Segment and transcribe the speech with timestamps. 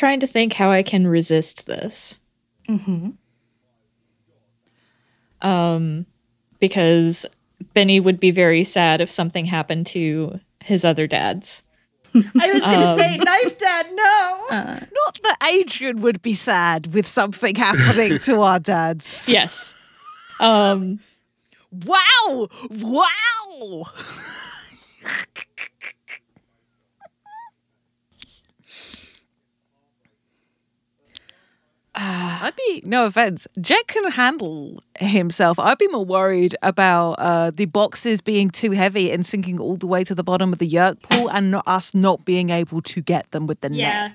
[0.00, 2.20] I'm trying to think how I can resist this.
[2.66, 3.10] Mm-hmm.
[5.46, 6.06] Um,
[6.58, 7.26] because
[7.74, 11.64] Benny would be very sad if something happened to his other dads.
[12.14, 14.46] I was going to say, knife dad, no.
[14.50, 19.28] Not that Adrian would be sad with something happening to our dads.
[19.30, 19.76] Yes.
[20.40, 21.00] Um,
[21.70, 22.48] Wow!
[22.70, 23.84] Wow!
[32.02, 33.46] I'd be no offense.
[33.60, 35.58] Jet can handle himself.
[35.58, 39.86] I'd be more worried about uh, the boxes being too heavy and sinking all the
[39.86, 43.02] way to the bottom of the Yeerk pool, and not, us not being able to
[43.02, 44.12] get them with the net.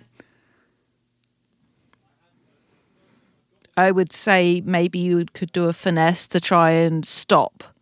[3.77, 7.74] I would say maybe you could do a finesse to try and stop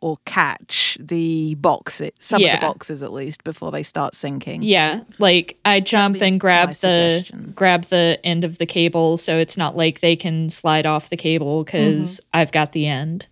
[0.00, 2.54] or catch the boxes, some Yeah.
[2.54, 4.62] of the boxes at least, before they start sinking.
[4.62, 7.52] yeah, like I jump and grab the suggestion.
[7.54, 11.16] grab the end of the cable, so it's not like they can slide off the
[11.16, 11.64] cable mm-hmm.
[11.64, 13.26] because I've got the end.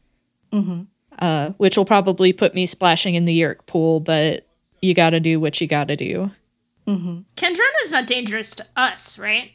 [0.53, 0.83] Mm-hmm.
[1.19, 4.47] Uh, which will probably put me splashing in the Yeerk pool, but
[4.83, 6.31] you got to do what you got to do.
[6.87, 7.21] Mm-hmm.
[7.37, 9.53] Kandrona's not dangerous to us, right?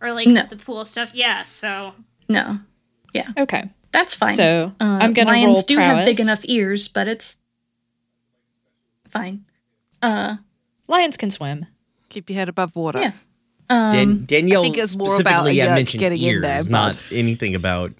[0.00, 0.42] Or like No.
[0.44, 1.12] the pool stuff.
[1.14, 1.92] Yeah, so
[2.28, 2.60] No.
[3.12, 3.28] Yeah.
[3.38, 4.34] Okay, That's fine.
[4.34, 7.38] So, uh, I'm gonna lions roll do have big enough ears, but it's
[9.08, 9.44] fine.
[10.00, 10.36] Uh,
[10.88, 11.66] lions can swim.
[12.08, 13.00] Keep your head above water.
[13.00, 13.12] yeah.
[13.68, 16.42] Um, Dan- Danielle think it's more about specifically a uh, Yeerk mentioned getting in ears,
[16.42, 16.70] there, bud.
[16.70, 17.92] not anything about.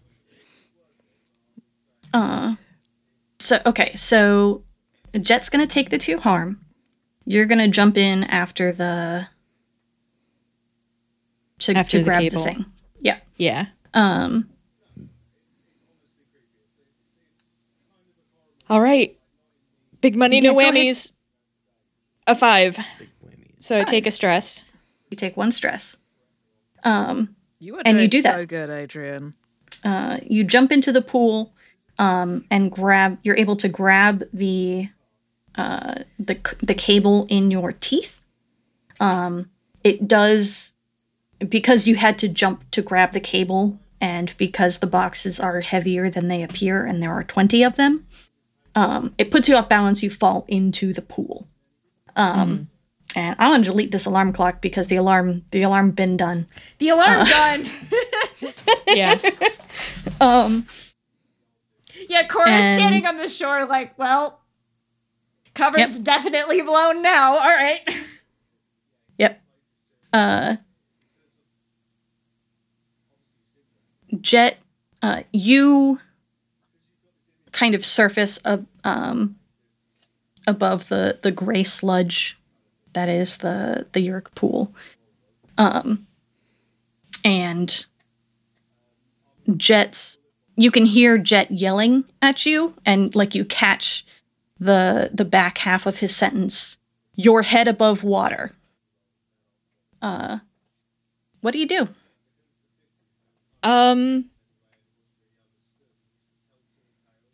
[3.39, 4.63] So okay, so
[5.19, 6.61] Jet's gonna take the two harm.
[7.25, 9.29] You're gonna jump in after the
[11.61, 12.43] to, After to the grab cable.
[12.43, 12.65] the thing.
[13.01, 13.19] Yeah.
[13.37, 13.67] Yeah.
[13.95, 14.50] Um.
[18.71, 19.19] All right.
[20.01, 21.13] Big money, Yeah, no whammies.
[22.27, 22.79] A five.
[23.59, 24.71] So I take a stress.
[25.11, 25.99] You take one stress.
[26.85, 27.37] Um.
[27.59, 28.49] You are And you doing do so that.
[28.49, 29.35] good, Adrian.
[29.85, 30.19] Uh.
[30.27, 31.53] You jump into the pool.
[31.99, 32.47] Um.
[32.51, 33.19] And grab.
[33.23, 34.89] You're able to grab the.
[35.57, 35.97] Uh.
[36.19, 38.23] The the cable in your teeth.
[39.01, 39.51] Um.
[39.85, 40.75] It does.
[41.47, 46.09] Because you had to jump to grab the cable, and because the boxes are heavier
[46.11, 48.07] than they appear, and there are twenty of them,
[48.75, 50.03] um, it puts you off balance.
[50.03, 51.49] You fall into the pool.
[52.17, 52.69] Um,
[53.15, 56.47] and I want to delete this alarm clock because the alarm the alarm been done.
[56.79, 57.67] the alarm gun.
[58.87, 59.17] Yeah.
[60.21, 60.67] Um,
[62.09, 64.41] yeah, Cora's And- standing on the shore, like, well,
[65.55, 67.35] cover's definitely blown now.
[67.35, 67.81] All right.
[69.19, 69.41] Yep.
[70.13, 70.57] Uh,
[74.21, 74.59] Jet,
[75.03, 76.01] uh, you
[77.53, 79.37] kind of surface up, um,
[80.47, 82.39] above the the gray sludge
[82.93, 84.75] that is the the Yeerk pool.
[85.59, 86.07] Um,
[87.25, 87.87] and
[89.57, 90.19] Jet's
[90.57, 94.05] you can hear Jet yelling at you and like you catch
[94.59, 96.79] the the back half of his sentence.
[97.15, 98.53] Your head above water.
[100.01, 100.39] Uh,
[101.41, 101.89] what do you do?
[103.63, 104.31] Um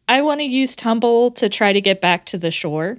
[0.09, 2.99] I want to use tumble to try to get back to the shore.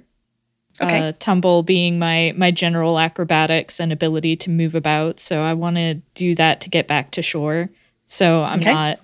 [0.80, 1.08] Okay.
[1.08, 5.76] Uh, tumble being my my general acrobatics and ability to move about, so I want
[5.76, 7.70] to do that to get back to shore.
[8.06, 8.72] So I'm Okay.
[8.72, 9.00] not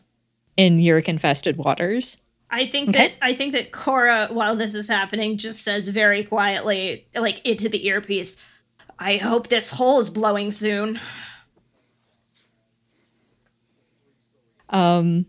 [0.57, 2.23] in Yeerk infested waters.
[2.49, 3.09] I think Okay.
[3.09, 7.69] that I think that Cora, while this is happening, just says very quietly, like into
[7.69, 8.41] the earpiece,
[8.97, 11.01] I hope this hole is blowing soon.
[14.69, 15.27] Um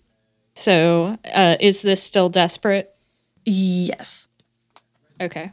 [0.56, 2.96] so uh is this still desperate?
[3.46, 4.28] Yes.
[5.22, 5.52] Okay.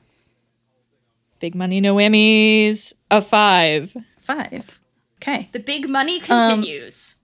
[1.40, 2.94] Big money, no whammies.
[3.10, 3.96] A five.
[4.18, 4.80] Five.
[5.16, 5.48] Okay.
[5.52, 7.22] The big money continues.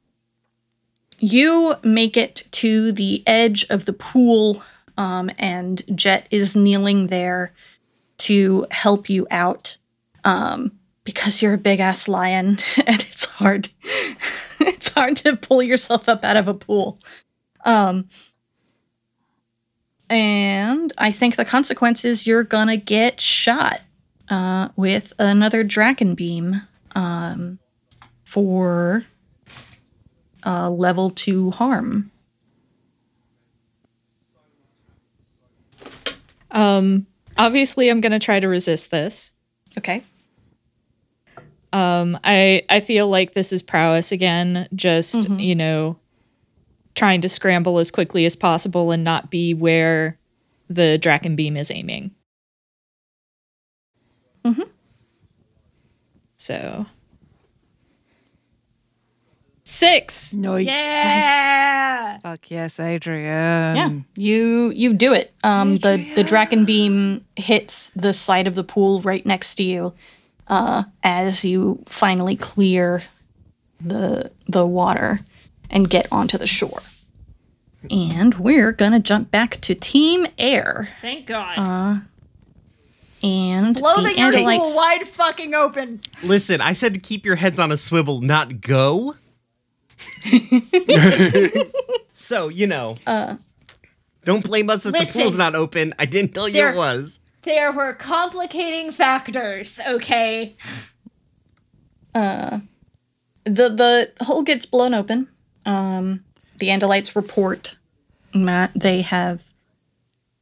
[1.21, 4.63] You make it to the edge of the pool,
[4.97, 7.53] um, and Jet is kneeling there
[8.19, 9.79] to help you out
[10.25, 10.73] um,
[11.03, 12.47] because you're a big ass lion
[12.87, 13.69] and it's hard.
[14.61, 16.99] it's hard to pull yourself up out of a pool.
[17.65, 18.09] Um,
[20.09, 23.81] and I think the consequence is you're gonna get shot
[24.29, 26.63] uh, with another Dracon beam
[26.95, 27.59] um,
[28.25, 29.05] for
[30.45, 32.11] uh, level two harm.
[36.51, 37.07] Um
[37.39, 39.33] obviously I'm going to try to resist this.
[39.79, 40.03] Okay.
[41.73, 44.67] Um, I I feel like this is prowess again.
[44.75, 45.99] Just you know,
[46.99, 50.19] trying to scramble as quickly as possible and not be where
[50.69, 52.11] the Dracon beam is aiming.
[54.45, 54.69] Mhm.
[56.37, 56.87] So
[59.65, 60.35] six.
[60.35, 60.67] Nice.
[60.67, 62.19] Yeah.
[62.19, 63.27] Fuck yes, Adrian.
[63.77, 65.33] Yeah, you you do it.
[65.45, 69.95] Um, the the Dracon beam hits the side of the pool right next to you,
[70.49, 73.03] uh, as you finally clear
[73.81, 75.21] the the water
[75.71, 76.81] and get onto the shore.
[77.91, 82.03] And we're gonna jump back to Team Air Thank God.
[83.23, 86.01] and Blow the the ear Andalites- hole wide fucking open.
[86.23, 89.15] Listen, I said to keep your heads on a swivel, not go.
[92.13, 92.97] so, you know.
[94.25, 95.95] don't blame us if the pool's not open.
[95.99, 97.21] I didn't tell you it was.
[97.43, 100.57] There were complicating factors, okay?
[102.15, 102.61] Uh,
[103.45, 105.29] the the hole gets blown open.
[105.67, 106.25] Um,
[106.59, 107.77] the Andalites report
[108.33, 109.53] that they have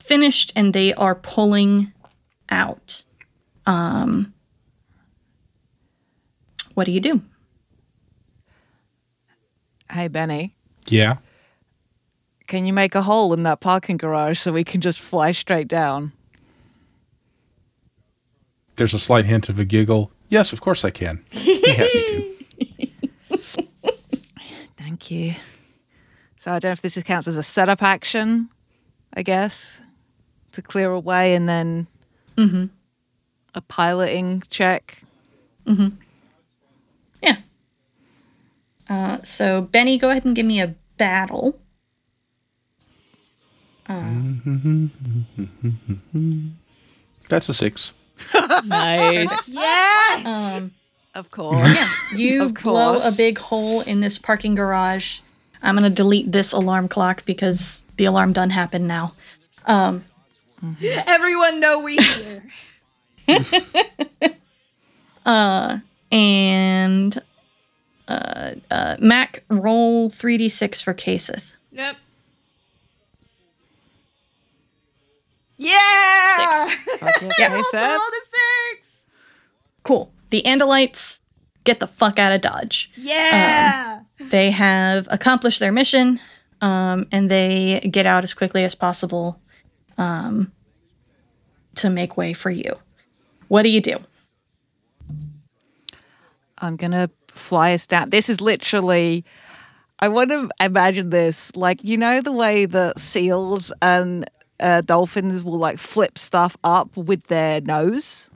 [0.00, 1.92] finished and they are pulling
[2.48, 3.04] out.
[3.66, 4.32] Um,
[6.74, 7.22] what do you do?
[9.90, 10.54] Hey, Benny,
[10.88, 11.18] Yeah.
[12.46, 15.68] can you make a hole in that parking garage so we can just fly straight
[15.68, 16.12] down?
[18.76, 20.10] There's a slight hint of a giggle.
[20.28, 21.24] Yes, of course I can.
[21.32, 22.32] Be happy to.
[24.96, 25.34] Thank you.
[26.36, 28.48] So I don't know if this counts as a setup action,
[29.12, 29.82] I guess,
[30.52, 31.86] to clear away and then
[32.34, 32.64] mm-hmm.
[33.54, 35.02] a piloting check.
[35.66, 35.96] Mm-hmm.
[37.22, 37.36] Yeah.
[38.88, 41.58] Uh, so Benny, go ahead and give me a battle.
[43.90, 44.86] Mm-hmm.
[47.28, 47.92] That's a six.
[48.64, 49.50] Nice.
[49.50, 50.24] Yes!
[50.24, 50.72] Um,
[51.16, 52.04] Of course.
[52.12, 55.20] You Of blow a big hole in this parking garage.
[55.62, 59.14] I'm gonna delete this alarm clock because the alarm done happened now.
[60.82, 62.44] Everyone know we here.
[66.12, 67.20] And
[68.06, 71.56] uh, uh, Mac, roll 3d6 for Kaseth.
[71.72, 71.96] Yep.
[75.56, 76.36] Yeah!
[76.36, 76.98] Six.
[77.00, 77.80] Fuck yes, Yeah.
[77.80, 78.24] I rolled a
[78.76, 79.08] six!
[79.82, 80.12] Cool.
[80.30, 81.20] The Andalites
[81.64, 82.90] get the fuck out of Dodge.
[82.96, 84.00] Yeah!
[84.18, 86.20] They have accomplished their mission,
[86.60, 89.40] um, and they get out as quickly as possible
[89.98, 90.52] um,
[91.74, 92.78] to make way for you.
[93.48, 93.98] What do you do?
[96.58, 98.10] I'm gonna fly us down.
[98.10, 99.24] This is literally.
[99.98, 104.28] I want to imagine this, like you know, the way that seals and
[104.60, 108.30] uh, dolphins will like flip stuff up with their nose.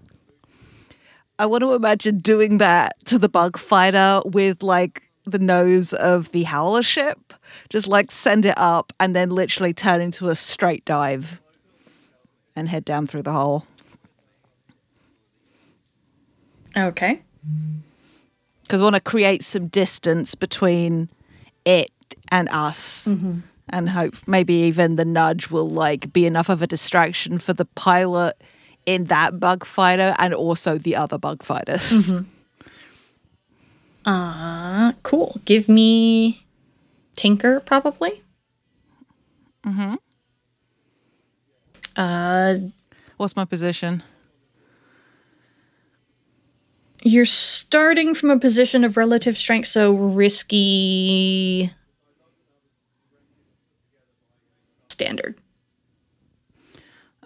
[1.41, 6.33] I want to imagine doing that to the bug fighter with like the nose of
[6.33, 7.33] the howler ship.
[7.71, 11.41] Just like send it up and then literally turn into a straight dive
[12.55, 13.65] and head down through the hole.
[16.77, 17.23] Okay.
[18.63, 21.09] because I want to create some distance between
[21.65, 21.91] it
[22.31, 23.39] and us, mm-hmm.
[23.71, 27.65] and hope maybe even the nudge will like be enough of a distraction for the
[27.65, 28.37] pilot
[28.87, 32.21] in that bug fighter and also the other bug fighters.
[34.05, 35.41] Uh, cool.
[35.45, 36.47] Give me
[37.17, 38.23] Tinker, probably.
[39.65, 39.95] Mm-hmm.
[41.97, 42.55] Uh,
[43.19, 44.03] What's my position?
[47.03, 51.73] you're starting from a position of relative strength, so risky.
[54.89, 55.37] Standard.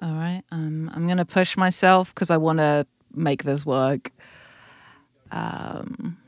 [0.05, 4.11] All right, um, I'm gonna push myself because I want to make this work.
[5.33, 6.19] Um,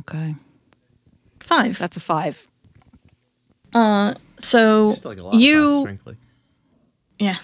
[0.00, 0.34] okay,
[1.40, 1.78] Five.
[1.78, 2.46] that's a five.
[3.74, 6.16] Uh, so Just like a lot you, thoughts, frankly.
[7.18, 7.36] yeah.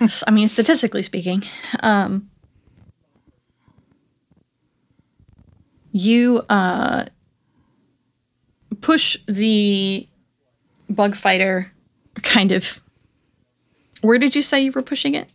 [0.00, 1.42] S- I mean, statistically speaking,
[1.80, 2.30] um,
[5.92, 7.04] you uh,
[8.80, 10.08] push the
[10.88, 11.70] bug fighter
[12.22, 12.82] kind of.
[14.06, 15.30] Where did you say you were pushing it?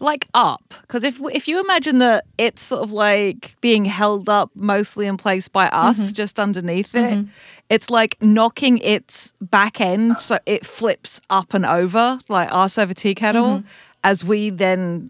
[0.00, 4.50] like up because if if you imagine that it's sort of like being held up
[4.56, 6.14] mostly in place by us mm-hmm.
[6.14, 7.30] just underneath it mm-hmm.
[7.70, 12.92] it's like knocking its back end so it flips up and over like arse over
[12.92, 13.66] tea kettle mm-hmm.
[14.02, 15.08] as we then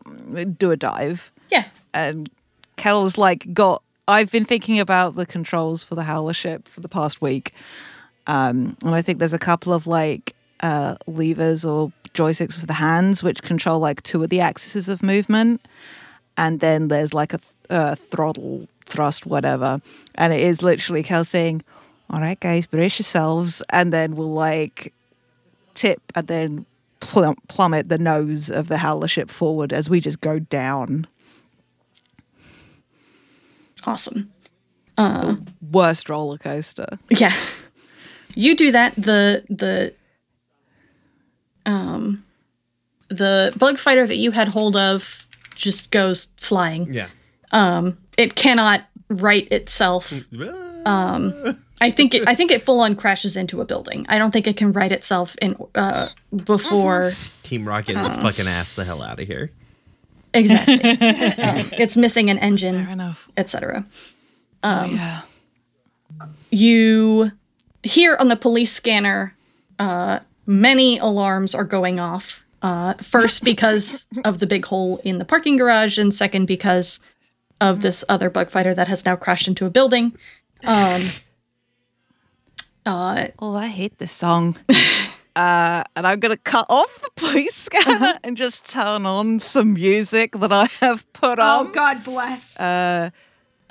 [0.59, 1.65] do a dive Yeah.
[1.95, 2.29] and
[2.77, 6.89] Kettle's like got I've been thinking about the controls for the howler ship for the
[6.89, 7.55] past week.
[8.27, 10.32] Um, and I think there's a couple of like
[10.63, 15.03] uh, levers or joysticks for the hands which control like two of the axes of
[15.03, 15.61] movement.
[16.37, 19.81] And then there's like a th- uh, throttle, thrust, whatever.
[20.15, 21.63] And it is literally Kel saying,
[22.11, 23.63] All right, guys, brace yourselves.
[23.71, 24.93] And then we'll like
[25.75, 26.67] tip and then
[27.01, 31.07] plum- plummet the nose of the howler ship forward as we just go down.
[33.85, 34.31] Awesome.
[35.71, 36.99] Worst roller coaster.
[37.11, 37.33] Yeah.
[38.35, 39.93] You do that, the the
[41.67, 42.25] um
[43.09, 46.93] the bug fighter that you had hold of just goes flying.
[46.93, 47.09] Yeah.
[47.51, 50.13] Um, it cannot right itself.
[50.85, 51.33] Um
[51.81, 54.05] I think it I think it full on crashes into a building.
[54.09, 56.09] I don't think it can right itself in uh
[56.45, 57.13] before
[57.45, 59.53] Team Rocket, let's fucking ass the hell out of here.
[60.35, 60.77] exactly.
[60.83, 63.29] Um, it's missing an engine, enough.
[63.37, 63.87] etc.
[64.65, 65.21] oh, yeah.
[66.51, 67.31] you
[67.83, 69.37] here on the police scanner
[69.79, 75.25] uh, many alarms are going off uh, first because of the big hole in the
[75.25, 77.01] parking garage and second because
[77.61, 80.17] of this other bug fighter that has now crashed into a building
[80.65, 81.03] um,
[82.87, 84.57] uh, Oh, I hate this song.
[85.37, 89.75] uh, and I'm going to cut off the police scanner and just turn on some
[89.75, 91.69] music that I have put on.
[91.69, 91.71] Oh.
[91.71, 92.61] God bless.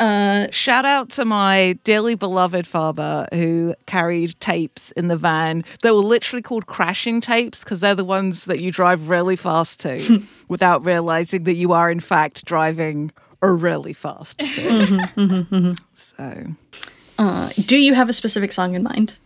[0.01, 5.63] Uh, shout out to my dearly beloved father who carried tapes in the van.
[5.83, 9.79] They were literally called crashing tapes because they're the ones that you drive really fast
[9.81, 13.11] to without realizing that you are, in fact, driving
[13.43, 15.03] a really fast mm-hmm, to.
[15.21, 15.73] Mm-hmm, mm-hmm.
[15.93, 16.55] So.
[17.19, 19.17] Uh, do you have a specific song in mind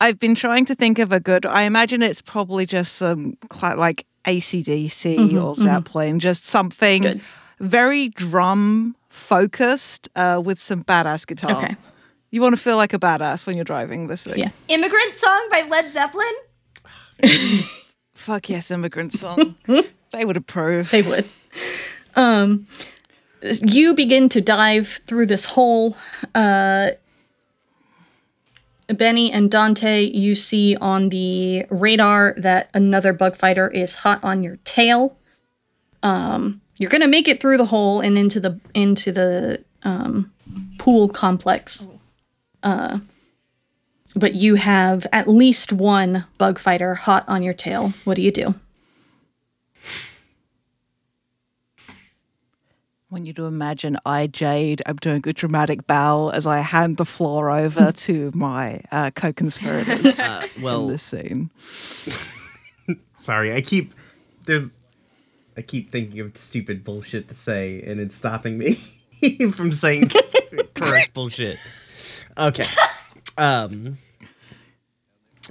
[0.00, 1.46] I've been trying to think of a good.
[1.46, 7.20] I imagine it's probably just some like ACDC or Zeppelin, just something Good.
[7.60, 11.64] Very drum focused uh, with some badass guitar.
[11.64, 11.76] Okay.
[12.30, 14.38] You want to feel like a badass when you're driving this thing.
[14.38, 14.50] Yeah.
[14.68, 16.32] Immigrant song by Led Zeppelin?
[18.14, 19.56] Fuck yes, immigrant song.
[20.12, 20.90] they would approve.
[20.90, 21.26] they would
[22.16, 22.66] um,
[23.62, 25.96] you begin to dive through this hole
[26.34, 26.90] uh,
[28.88, 34.42] Benny and Dante, you see on the radar that another bug fighter is hot on
[34.42, 35.16] your tail.
[36.02, 40.32] Um, you're gonna make it through the hole and into the into the um,
[40.78, 41.86] pool complex.
[42.60, 42.98] Uh,
[44.16, 47.90] but you have at least one bug fighter hot on your tail.
[48.02, 48.56] What do you do?
[53.10, 57.04] want you to imagine I, Jade, I'm doing a dramatic bow as I hand the
[57.04, 61.50] floor over to my uh, co-conspirators Uh, in well, this scene.
[63.18, 63.92] sorry, I keep
[64.46, 64.70] there's
[65.56, 68.74] I keep thinking of stupid bullshit to say, and it's stopping me
[69.52, 70.08] from saying
[70.74, 71.58] correct bullshit.
[72.38, 72.64] Okay,
[73.36, 73.98] um,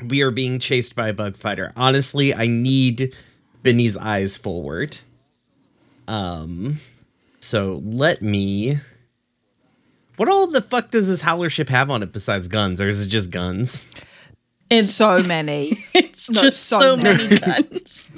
[0.07, 1.71] we are being chased by a bug fighter.
[1.75, 3.15] Honestly, I need
[3.63, 4.97] Benny's eyes forward.
[6.07, 6.77] Um,
[7.39, 8.79] so let me.
[10.17, 13.05] What all the fuck does this howler ship have on it besides guns, or is
[13.05, 13.87] it just guns?
[14.71, 15.77] so many.
[15.93, 18.11] It's No, just so so many guns.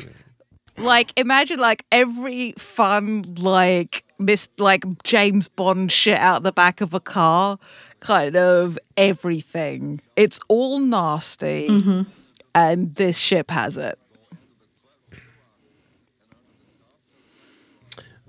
[0.78, 6.94] Like imagine like every fun like miss like James Bond shit out the back of
[6.94, 7.60] a car,
[8.00, 10.02] kind of everything.
[10.16, 11.68] It's all nasty,
[12.56, 13.98] and this ship has it.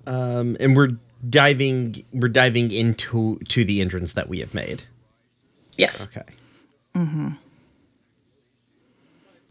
[0.07, 0.91] Um, and we're
[1.29, 4.85] diving we're diving into to the entrance that we have made.
[5.77, 6.09] Yes.
[6.09, 6.31] Okay.
[6.95, 7.31] Mm-hmm.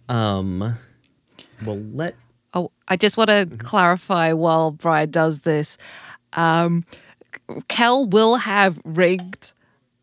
[0.10, 0.78] Um
[1.66, 2.16] well let
[2.54, 5.78] Oh, I just want to clarify while Brian does this.
[6.34, 6.86] Um,
[7.68, 9.54] Kel will have rigged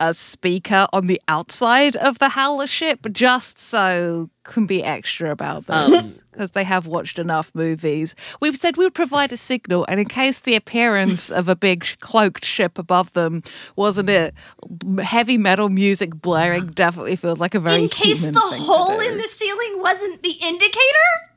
[0.01, 5.67] a speaker on the outside of the Howler ship just so can be extra about
[5.67, 8.15] this because they have watched enough movies.
[8.41, 11.87] We've said we would provide a signal, and in case the appearance of a big
[12.01, 13.43] cloaked ship above them
[13.77, 14.35] wasn't it,
[15.03, 19.01] heavy metal music blaring definitely feels like a very In case human the thing hole
[19.01, 21.30] in the ceiling wasn't the indicator?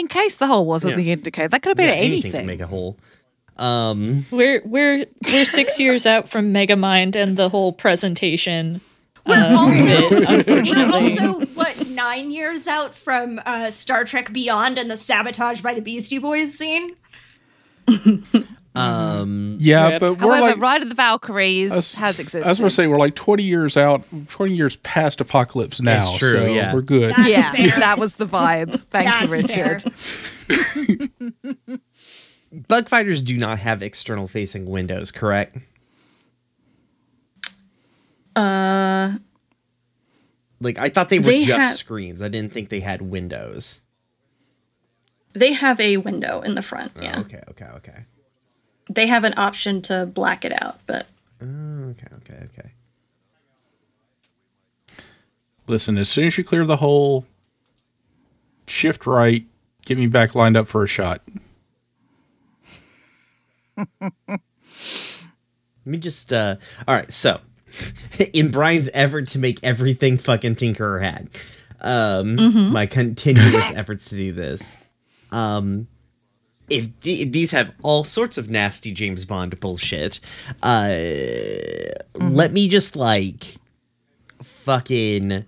[0.00, 0.96] In case the hole wasn't Yeah.
[0.96, 2.32] the indicator, that could have been yeah, anything anything.
[2.32, 2.96] can make a hole.
[3.56, 8.80] Um We're we're we're six years out from Megamind and the whole presentation.
[9.26, 14.78] We're uh, also bit, we're also what nine years out from uh, Star Trek Beyond
[14.78, 16.96] and the sabotage by the Beastie Boys scene.
[18.74, 20.00] um Yeah, Rip.
[20.00, 22.46] but we're However, like, Ride of the Valkyries as- has existed.
[22.46, 26.00] I was going to say we're like 20 years out, 20 years past apocalypse now.
[26.08, 26.72] It's true, so yeah.
[26.72, 27.10] we're good.
[27.16, 27.80] That's yeah, fair.
[27.80, 28.80] that was the vibe.
[28.90, 29.82] Thank you, Richard.
[32.68, 35.56] bug fighters do not have external facing windows, correct?
[38.36, 39.14] Uh,
[40.60, 42.22] Like I thought they were They just have- screens.
[42.22, 43.80] I didn't think they had windows.
[45.32, 46.92] they have a window in the front.
[46.96, 48.04] Oh, Yeah, okay, okay, okay.
[48.90, 51.06] They have an option to black it out, but
[51.42, 51.46] Oh,
[51.90, 52.70] okay, okay, okay.
[55.66, 57.24] Listen, as soon as you clear the hole,
[58.66, 59.44] shift right,
[59.86, 61.22] get me back lined up for a shot.
[64.00, 64.40] Let
[65.86, 66.56] me just uh
[66.86, 67.40] all right, so
[68.34, 71.28] in Brian's effort to make everything fucking Tinkerer had,
[71.80, 74.76] um my continuous efforts to do this.
[75.32, 75.88] Um
[76.70, 80.20] if th- these have all sorts of nasty James Bond bullshit,
[80.62, 80.96] uh
[82.18, 83.56] let me just like
[84.42, 85.44] fucking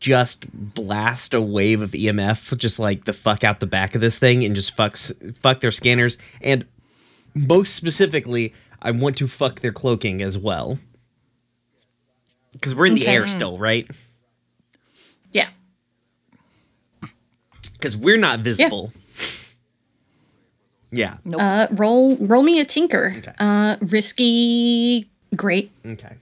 [0.00, 4.18] just blast a wave of EMF just like the fuck out the back of this
[4.18, 6.66] thing and just fucks fuck their scanners and
[7.34, 10.78] most specifically I want to fuck their cloaking as well.
[12.60, 13.88] Cuz we're in the air still, right?
[15.32, 15.48] Yeah.
[17.80, 18.92] Cuz we're not visible.
[18.94, 19.00] Yeah.
[21.38, 23.14] Uh, roll roll me a tinker.
[23.18, 23.32] Okay.
[23.38, 25.10] Uh, risky.
[25.34, 25.70] Great.
[25.84, 26.16] Okay.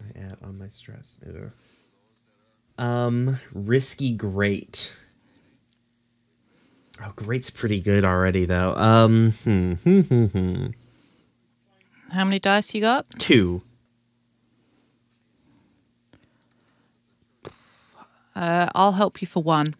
[0.00, 1.18] I add on my stress.
[1.26, 1.50] Ugh.
[2.78, 4.96] Um, risky great.
[7.02, 8.74] Oh, great's pretty good already though.
[8.74, 10.66] Um, hmm, hmm, hmm, hmm.
[12.10, 13.06] How many dice you got?
[13.18, 13.62] two.
[18.34, 19.74] Uh, I'll help you for one.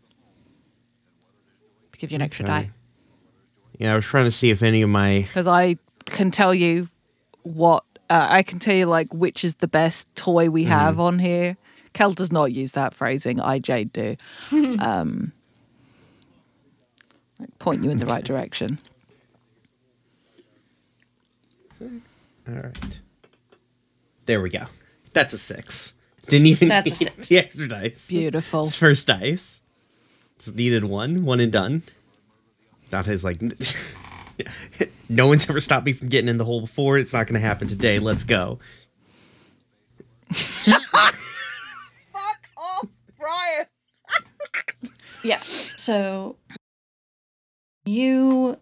[1.98, 2.62] Give you an extra Okay.
[2.62, 2.70] die
[3.80, 6.90] Yeah, I was trying to see if any of my because I can tell you
[7.44, 11.18] what uh, I can tell you like which is the best toy we have on
[11.18, 11.56] here.
[11.94, 13.40] Kel does not use that phrasing.
[13.40, 14.16] I Jade do.
[14.80, 15.32] um,
[17.58, 18.78] point you in the right direction.
[21.80, 21.88] All
[22.46, 23.00] right.
[24.26, 24.66] There we go.
[25.14, 25.94] That's a six.
[26.28, 27.28] Didn't even That's a need six.
[27.28, 28.10] the extra dice.
[28.10, 28.60] Beautiful.
[28.60, 29.62] It's first dice.
[30.38, 31.82] Just needed one, one and done.
[32.92, 33.40] Not his like.
[35.08, 36.98] no one's ever stopped me from getting in the hole before.
[36.98, 37.98] It's not going to happen today.
[37.98, 38.58] Let's go.
[40.32, 41.16] Fuck
[42.56, 42.86] off,
[43.18, 43.66] Brian.
[45.22, 45.40] Yeah.
[45.76, 46.36] So
[47.84, 48.56] you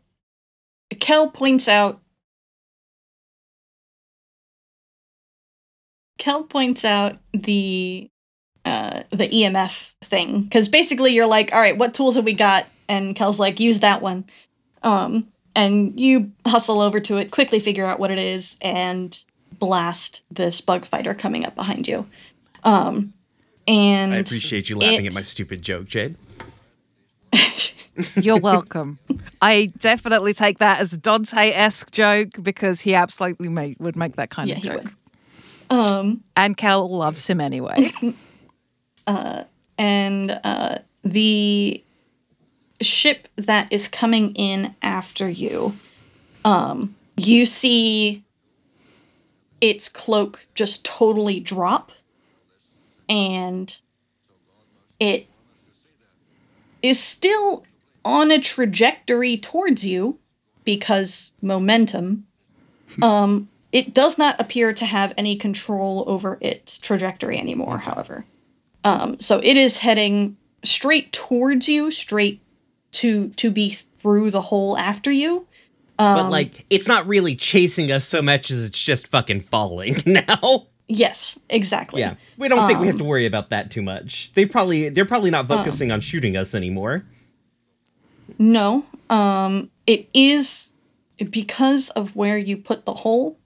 [0.98, 2.00] Kel points out
[6.18, 8.10] Kel points out the
[8.64, 12.66] uh the EMF thing cuz basically you're like, "All right, what tools have we got?"
[12.88, 14.24] And Kel's like, "Use that one."
[14.82, 19.24] Um and you hustle over to it, quickly figure out what it is and
[19.58, 22.06] blast this bug fighter coming up behind you.
[22.64, 23.12] Um
[23.66, 26.16] and I appreciate you laughing at my stupid joke, Jade.
[28.16, 28.98] You're welcome.
[29.42, 34.16] I definitely take that as a Dante esque joke because he absolutely ma- would make
[34.16, 34.82] that kind Yeah, of he joke.
[35.70, 35.78] would.
[35.78, 37.90] Um And Kel loves him anyway.
[39.78, 41.82] and uh, the
[42.80, 45.74] ship that is coming in after you,
[46.44, 48.24] um, you see
[49.60, 51.90] its cloak just totally drop,
[53.08, 53.80] and
[55.00, 55.26] it
[56.82, 57.64] is still
[58.04, 60.18] on a trajectory towards you
[60.64, 62.26] because momentum.
[63.02, 68.24] Um, it does not appear to have any control over its trajectory anymore, however.
[68.84, 72.40] Um, so it is heading straight towards you, straight
[72.92, 75.46] to to be through the hole after you.
[75.96, 80.66] but like, it's not really chasing us so much as it's just fucking falling now.
[80.88, 82.00] Yes, exactly.
[82.00, 84.32] Yeah, we don't think we have to worry about that too much.
[84.32, 87.04] They probably they're probably not focusing on shooting us anymore.
[88.38, 88.86] No.
[89.10, 90.72] Um it is
[91.30, 93.38] because of where you put the hole.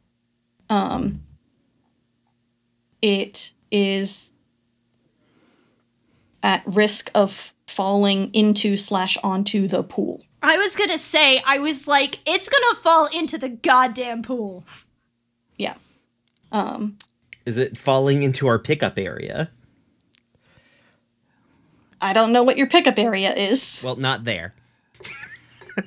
[0.71, 1.23] Um
[3.01, 4.33] it is
[6.43, 10.23] at risk of falling into slash onto the pool.
[10.43, 14.65] I was gonna say, I was like, it's gonna fall into the goddamn pool.
[15.57, 15.75] Yeah.
[16.51, 16.99] Um,
[17.47, 19.51] Is it falling into our pickup area?
[22.01, 23.81] I don't know what your pickup area is.
[23.85, 24.55] Well, not there.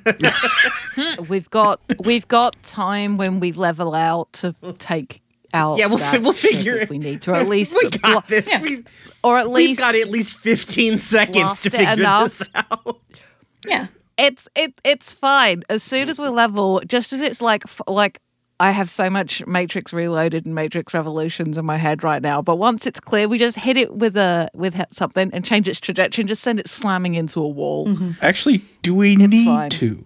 [1.28, 5.22] we've got we've got time when we level out to take
[5.56, 5.78] out.
[5.78, 7.32] Yeah, we'll that fi- we'll figure if it- we need to.
[7.32, 8.48] or At least we got this.
[8.48, 8.60] yeah.
[8.60, 12.38] We've, or at least we've got at least 15 seconds to figure enough.
[12.38, 13.22] this out.
[13.66, 13.86] Yeah.
[14.16, 15.62] it's it it's fine.
[15.68, 18.20] As soon as we're level, just as it's like like
[18.58, 22.40] I have so much Matrix Reloaded and Matrix Revolutions in my head right now.
[22.40, 25.78] But once it's clear, we just hit it with a with something and change its
[25.80, 27.86] trajectory and just send it slamming into a wall.
[27.88, 28.12] Mm-hmm.
[28.22, 29.70] Actually, do we need fine.
[29.70, 30.04] to?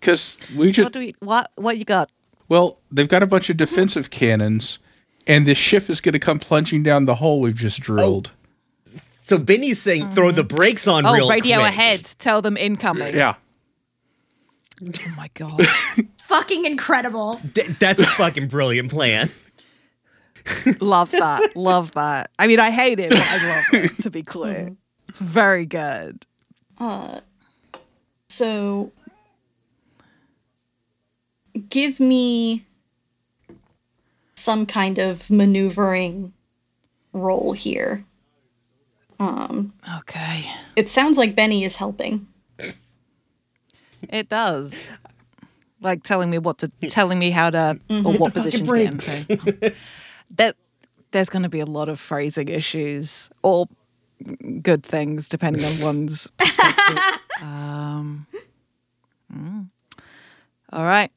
[0.00, 2.10] Because we What just do we what what you got?
[2.48, 4.78] Well, they've got a bunch of defensive cannons,
[5.26, 8.32] and this ship is going to come plunging down the hole we've just drilled.
[8.84, 11.12] So Benny's saying throw the brakes on real.
[11.12, 11.68] Oh, real radio quick.
[11.70, 12.04] ahead.
[12.18, 13.14] Tell them incoming.
[13.14, 13.34] Yeah,
[14.82, 15.66] Oh my god.
[16.22, 17.40] Fucking incredible.
[17.54, 19.28] Th- that's a fucking brilliant plan.
[20.80, 21.56] love that.
[21.56, 22.30] Love that.
[22.38, 23.98] I mean, I hate it, but I love it.
[24.02, 24.70] To be clear,
[25.08, 26.26] it's very good.
[26.78, 27.20] Uh,
[28.28, 28.92] So
[31.68, 32.64] give me
[34.36, 36.32] some kind of maneuvering
[37.12, 38.04] role here.
[39.20, 40.44] Um, Okay.
[40.76, 42.26] It sounds like Benny is helping.
[44.08, 44.90] It does.
[45.80, 49.74] Like telling me what to, telling me how to, or what position to get into.
[50.32, 50.56] that
[51.10, 53.66] there's going to be a lot of phrasing issues or
[54.62, 56.98] good things depending on one's perspective.
[57.42, 58.26] um,
[59.32, 59.68] mm.
[60.72, 61.10] All right.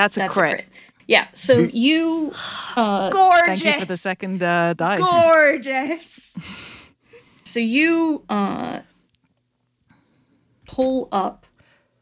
[0.00, 0.52] That's a That's crit.
[0.52, 0.66] a crit.
[1.06, 1.26] Yeah.
[1.34, 2.32] So you
[2.74, 3.12] Gorgeous.
[3.46, 4.98] Thank you for the second uh, dice.
[4.98, 6.38] Gorgeous.
[7.44, 8.80] so you uh
[10.66, 11.44] pull up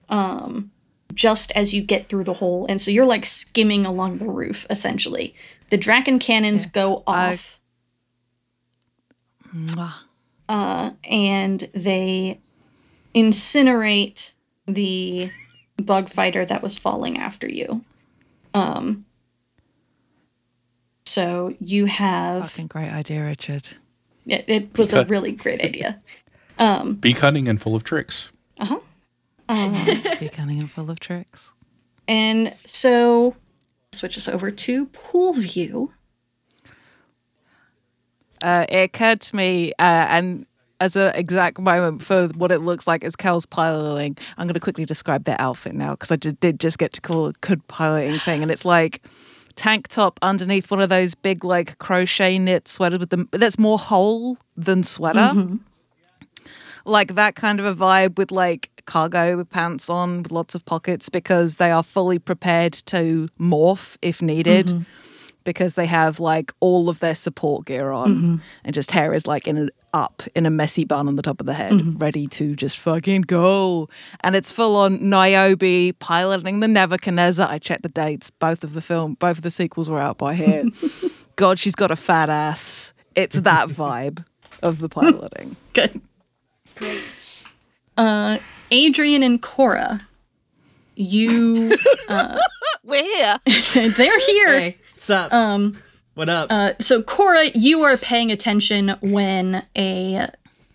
[0.08, 0.70] um
[1.12, 4.64] just as you get through the hole and so you're like skimming along the roof
[4.70, 5.34] essentially.
[5.70, 7.58] The Dracon cannons go off
[9.52, 9.94] Mwah.
[10.48, 12.40] and they
[13.12, 14.34] incinerate
[14.66, 15.32] the
[15.82, 17.84] bug fighter that was falling after you.
[18.54, 19.04] Um
[21.06, 23.68] so you have Fucking great idea, Richard.
[24.26, 26.00] it, it was a really great idea.
[26.60, 28.30] Um, Be cunning and full of tricks.
[28.60, 28.80] Uh huh.
[29.48, 31.54] Uh, be cunning and full of tricks.
[32.08, 33.36] And so
[33.92, 35.92] switch us over to pool view.
[38.42, 40.46] uh, it occurred to me, uh, and
[40.80, 44.60] as an exact moment for what it looks like as Kel's piloting, I'm going to
[44.60, 47.66] quickly describe their outfit now because I just, did just get to call it good
[47.68, 49.02] piloting thing, and it's like
[49.54, 53.78] tank top underneath one of those big like crochet knit sweaters with the that's more
[53.78, 55.18] hole than sweater.
[55.18, 55.56] Mm-hmm.
[56.84, 61.10] Like that kind of a vibe with like cargo pants on with lots of pockets
[61.10, 64.82] because they are fully prepared to morph if needed mm-hmm.
[65.48, 68.11] Because they have like all of their support gear on.
[68.11, 68.37] Mm-hmm.
[68.64, 71.40] And just hair is like in a, up in a messy bun on the top
[71.40, 71.96] of the head mm-hmm.
[71.96, 73.88] ready to just fucking go.
[74.20, 77.48] And it's full on Niobe piloting the Nebuchadnezzar.
[77.48, 78.28] I checked the dates.
[78.28, 80.64] Both of the film both of the sequels were out by here.
[81.37, 82.92] God she's got a fat ass.
[83.14, 84.26] It's that vibe
[84.62, 85.56] of the piloting.
[85.72, 85.98] Good.
[86.74, 87.18] Great.
[87.96, 88.37] Uh,
[88.70, 90.06] Adrian and Cora,
[90.94, 91.72] you
[92.11, 92.38] uh,
[92.84, 93.38] we're here.
[93.96, 94.61] They're here.
[94.61, 95.32] Hey, what's up?
[95.32, 95.76] Um,
[96.14, 96.50] what up?
[96.50, 100.26] Uh, so Cora, you are paying attention when a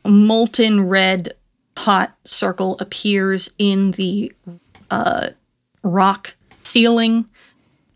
[0.06, 1.34] molten red
[1.78, 4.32] hot circle appears in the
[4.90, 5.32] uh,
[5.84, 7.26] rock ceiling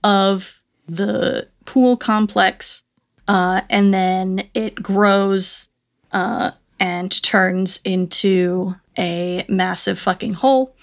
[0.03, 2.83] of the pool complex,
[3.29, 5.69] uh, and then it grows
[6.11, 10.75] uh, and turns into a massive fucking hole.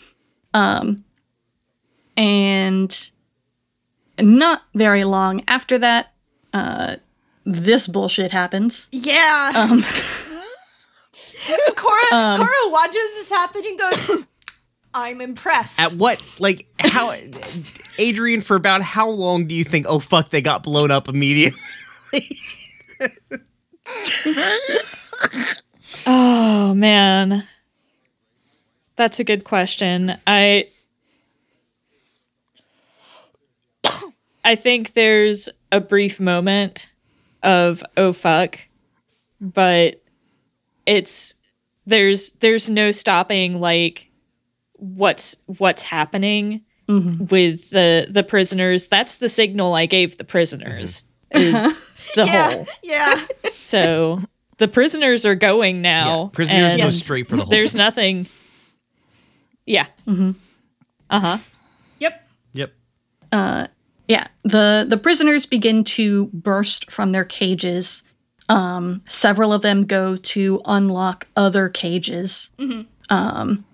[0.55, 1.05] Um,
[2.17, 3.11] and
[4.21, 6.13] not very long after that,
[6.53, 6.97] uh,
[7.45, 8.89] this bullshit happens.
[8.93, 9.53] Yeah.
[9.55, 9.83] Um,
[11.77, 14.11] Cora, Cora watches this happen and goes,
[14.95, 15.81] I'm impressed.
[15.81, 16.23] At what?
[16.39, 17.13] Like how?
[17.99, 19.87] Adrian, for about how long do you think?
[19.89, 21.61] Oh fuck, they got blown up immediately.
[26.07, 27.47] Oh man.
[28.97, 30.17] That's a good question.
[30.27, 30.69] I
[34.45, 36.89] I think there's a brief moment
[37.43, 38.59] of oh fuck,
[39.41, 40.03] but
[40.87, 41.37] it's
[41.87, 44.11] there's there's no stopping like
[44.75, 46.63] what's what's happening
[47.31, 48.87] with the the prisoners.
[48.89, 51.81] That's the signal I gave the prisoners is
[52.15, 52.51] the yeah.
[52.53, 52.67] hole.
[52.83, 53.27] Yeah.
[53.57, 54.21] So
[54.59, 56.25] the prisoners are going now.
[56.25, 57.51] Yeah, prisoners go straight for the hole.
[57.51, 58.27] There's nothing.
[59.65, 59.87] Yeah.
[60.07, 60.33] Mm-hmm.
[61.09, 61.39] Uh huh.
[62.01, 62.29] Yep.
[62.53, 62.73] Yep.
[64.09, 68.03] Yeah, the the prisoners begin to burst from their cages.
[68.49, 72.51] Um, several of them go to unlock other cages.
[73.09, 73.65] Um,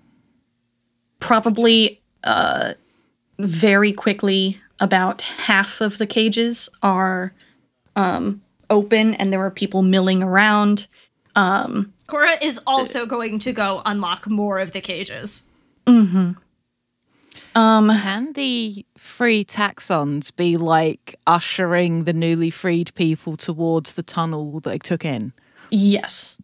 [1.19, 2.73] probably uh,
[3.37, 7.33] very quickly, about half of the cages are
[7.95, 10.87] um, open, and there are people milling around.
[12.07, 15.49] Cora is also going to go unlock more of the cages.
[17.53, 24.77] Can the free taxxons be like ushering the newly freed people towards the tunnel they
[24.77, 25.33] took in?
[25.69, 26.41] Yes.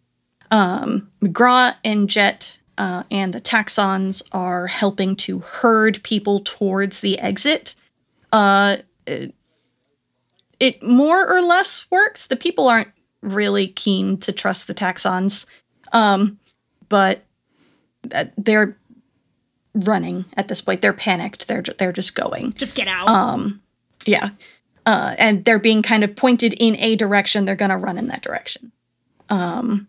[0.51, 7.19] Um, McGraw and Jet uh, and the Taxxons are helping to herd people towards the
[7.19, 7.75] exit.
[8.31, 9.33] Uh, it,
[10.59, 12.27] it more or less works.
[12.27, 15.45] The people aren't really keen to trust the Taxxons,
[15.91, 16.39] um,
[16.87, 17.23] but
[18.13, 18.76] uh, they're
[19.85, 20.81] running at this point.
[20.81, 21.47] They're panicked.
[21.47, 22.53] They're ju- they're just going.
[22.53, 23.07] Just get out.
[23.09, 23.61] Um,
[24.05, 24.29] yeah.
[24.85, 27.45] Uh, and they're being kind of pointed in a direction.
[27.45, 28.71] They're gonna run in that direction.
[29.29, 29.87] Um,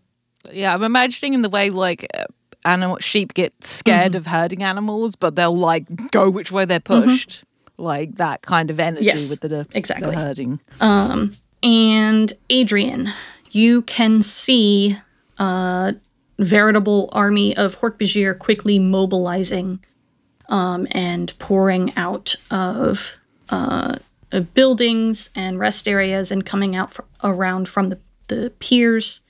[0.53, 2.25] yeah, I'm imagining in the way like uh,
[2.65, 7.45] animal sheep get scared of herding animals, but they'll like go which way they're pushed.
[7.77, 10.15] Like that kind of energy Yes, with the, the exactly.
[10.17, 10.59] herding.
[10.81, 11.31] Um,
[11.63, 13.13] And Adrian,
[13.53, 14.97] you can see
[15.39, 15.95] a
[16.39, 19.81] veritable army of Hork-Bajir quickly mobilizing
[20.49, 23.19] um, and pouring out of
[23.51, 23.97] uh,
[24.55, 27.99] buildings and rest areas and coming out fr- around from the,
[28.29, 29.23] the piers.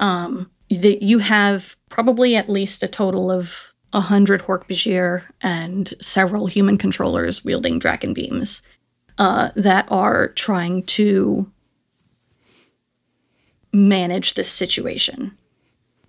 [0.00, 6.46] Um, that you have probably at least a total of a hundred Hork-Bajir and several
[6.46, 8.62] human controllers wielding Dracon beams
[9.18, 11.50] uh, that are trying to
[13.72, 15.36] manage this situation.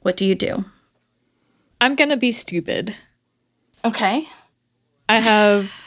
[0.06, 0.65] What do you do?
[1.82, 2.96] I'm gonna be stupid.
[3.84, 4.28] Okay.
[5.10, 5.82] I have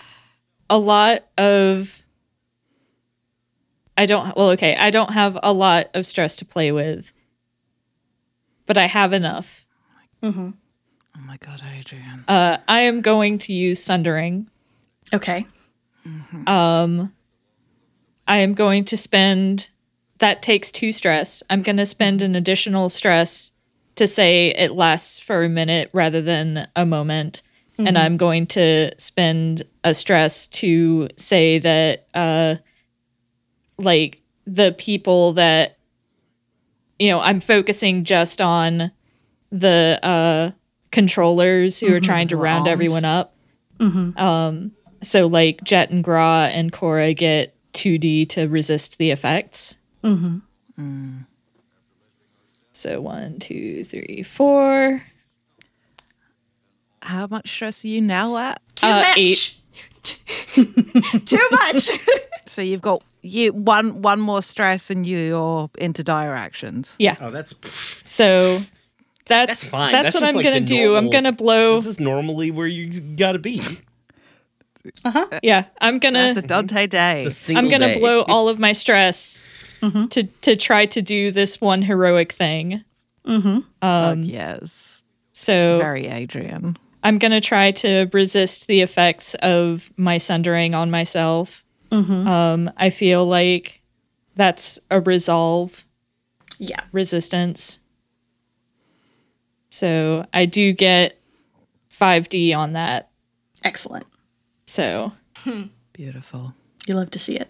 [0.69, 2.05] a lot of.
[3.97, 4.37] I don't.
[4.37, 4.75] Well, okay.
[4.75, 7.13] I don't have a lot of stress to play with,
[8.67, 9.65] but I have enough.
[10.21, 10.51] Mm-hmm.
[11.17, 12.25] Oh my god, Adrian.
[12.27, 14.51] Uh, I am going to use Sundering.
[15.15, 15.47] Okay.
[16.49, 17.13] Um
[18.27, 19.69] I am going to spend.
[20.19, 21.45] That takes two stress.
[21.49, 23.53] I'm going to spend an additional stress
[23.99, 27.43] to say it lasts for a minute rather than a moment.
[27.81, 32.57] And I'm going to spend a stress to say that, uh,
[33.79, 35.79] like, the people that,
[36.99, 38.91] you know, I'm focusing just on
[39.53, 40.51] the uh,
[40.91, 42.69] controllers who are trying to round Round.
[42.69, 43.37] everyone up.
[44.17, 49.77] Um, so, like, Jet and Gra and Cora get 2D to resist the effects.
[50.03, 51.19] Mm-hmm.
[52.79, 55.03] So one, two, three, four.
[57.03, 58.63] How much stress are you now at?
[58.77, 59.19] Too Uh, much.
[59.19, 59.55] eight.
[61.27, 61.91] Too much.
[62.47, 66.97] So you've got you one one more stress and you're into dire actions.
[66.99, 67.17] Yeah.
[67.21, 67.55] Oh, that's
[68.11, 68.67] So that's
[69.27, 69.93] that's fine.
[69.93, 70.97] That's, what I'm like gonna the do.
[70.97, 71.75] I'm gonna blow.
[71.77, 73.61] This is normally where you gotta be.
[75.05, 75.27] Uh huh.
[75.43, 76.33] Yeah, I'm gonna.
[76.33, 77.25] That's a Dante day.
[77.27, 77.99] It's a single I'm gonna day.
[78.01, 79.43] blow all of my stress
[79.81, 80.07] Mm-hmm.
[80.07, 82.85] to to try to do this one heroic thing.
[83.25, 83.59] Mm-hmm.
[83.83, 85.03] Um, Fuck yes.
[85.33, 86.77] So Very Adrian.
[87.03, 91.65] I'm gonna try to resist the effects of my sundering on myself.
[91.91, 92.27] Mm-hmm.
[92.29, 93.81] Um, I feel like
[94.35, 95.85] that's a resolve
[96.59, 96.81] Yeah.
[96.93, 97.81] resistance.
[99.71, 101.19] So I do get
[101.91, 103.11] 5D on that.
[103.65, 104.07] Excellent.
[104.67, 105.65] So hmm.
[105.93, 106.55] Beautiful.
[106.87, 107.49] You love to see it.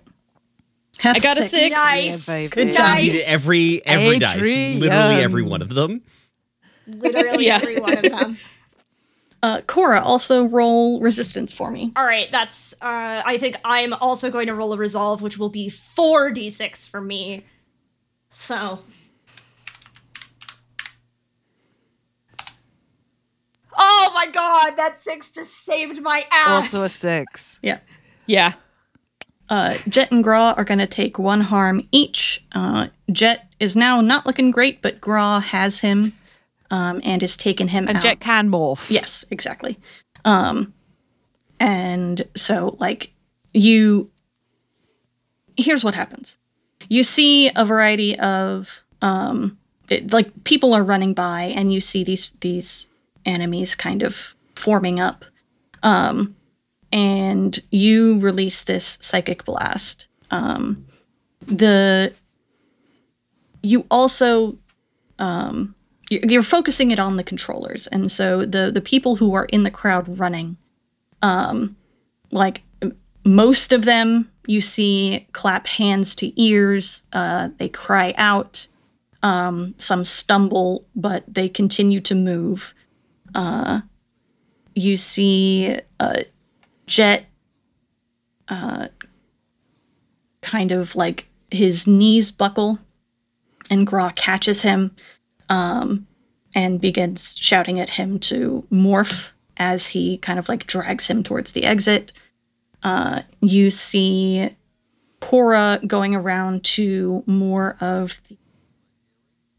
[1.04, 1.74] I got a six.
[1.74, 2.28] nice.
[2.28, 2.48] Yeah, baby.
[2.50, 2.96] Good You job.
[2.98, 6.02] need every every dice, literally every one of them.
[6.86, 7.56] Literally Yeah.
[7.56, 8.38] every one of them.
[9.40, 11.92] Uh, Cora, also roll resistance for me.
[11.94, 12.72] All right, that's.
[12.82, 16.88] Uh, I think I'm also going to roll a resolve, which will be four d6
[16.88, 17.44] for me.
[18.30, 18.80] So.
[23.76, 26.74] Oh my god, that six just saved my ass.
[26.74, 27.60] Also a six.
[27.62, 27.78] Yeah.
[28.26, 28.54] Yeah.
[29.48, 32.44] Uh, Jet and Gra are going to take one harm each.
[32.52, 36.12] Uh, Jet is now not looking great, but Gra has him
[36.70, 37.88] um, and has taken him out.
[37.88, 38.02] And out.
[38.02, 38.90] Jet can morph.
[38.90, 39.78] Yes, exactly.
[40.24, 40.74] Um,
[41.58, 43.12] and so, like,
[43.54, 44.10] you.
[45.56, 46.38] Here's what happens
[46.88, 48.84] you see a variety of.
[49.00, 49.58] Um,
[49.88, 52.88] it, like, people are running by, and you see these, these
[53.24, 55.24] enemies kind of forming up.
[55.82, 56.36] Um,
[56.92, 60.08] and you release this psychic blast.
[60.30, 60.86] Um,
[61.46, 62.12] the.
[63.62, 64.58] You also
[66.10, 69.62] you- you're focusing it on the controllers and so the the people who are in
[69.62, 70.56] the crowd running
[71.22, 71.76] um
[72.30, 72.62] like
[73.24, 78.68] most of them you see clap hands to ears uh they cry out
[79.22, 82.72] um some stumble but they continue to move
[83.34, 83.80] uh
[84.74, 86.20] you see uh
[86.88, 87.26] jet
[88.48, 88.88] uh
[90.42, 92.78] kind of like his knees buckle
[93.70, 94.94] and Gra catches him
[95.48, 96.06] um,
[96.54, 101.52] and begins shouting at him to morph as he kind of like drags him towards
[101.52, 102.12] the exit.
[102.82, 104.50] Uh, you see
[105.20, 108.36] Cora going around to more of the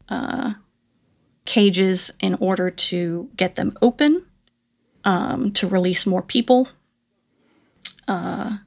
[0.08, 0.54] uh,
[1.44, 4.24] cages in order to get them open
[5.04, 6.68] um, to release more people.
[8.10, 8.58] Uh,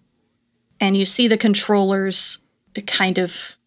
[0.79, 2.39] and you see the controllers
[2.87, 3.57] kind of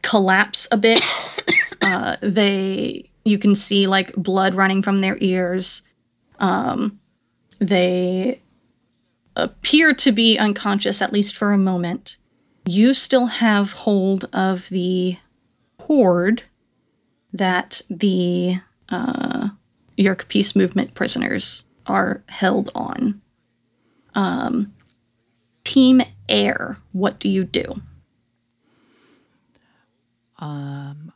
[0.00, 1.02] collapse a bit.
[1.82, 5.82] uh, they, you can see like blood running from their ears.
[6.38, 6.98] Um,
[7.58, 8.40] they
[9.36, 12.16] appear to be unconscious, at least for a moment.
[12.64, 15.18] You still have hold of the
[15.76, 16.44] cord
[17.34, 19.50] that the uh,
[19.98, 23.20] Yeerk Peace Movement prisoners are held on.
[24.14, 24.74] Um,
[25.64, 27.82] Team Air, what do you do?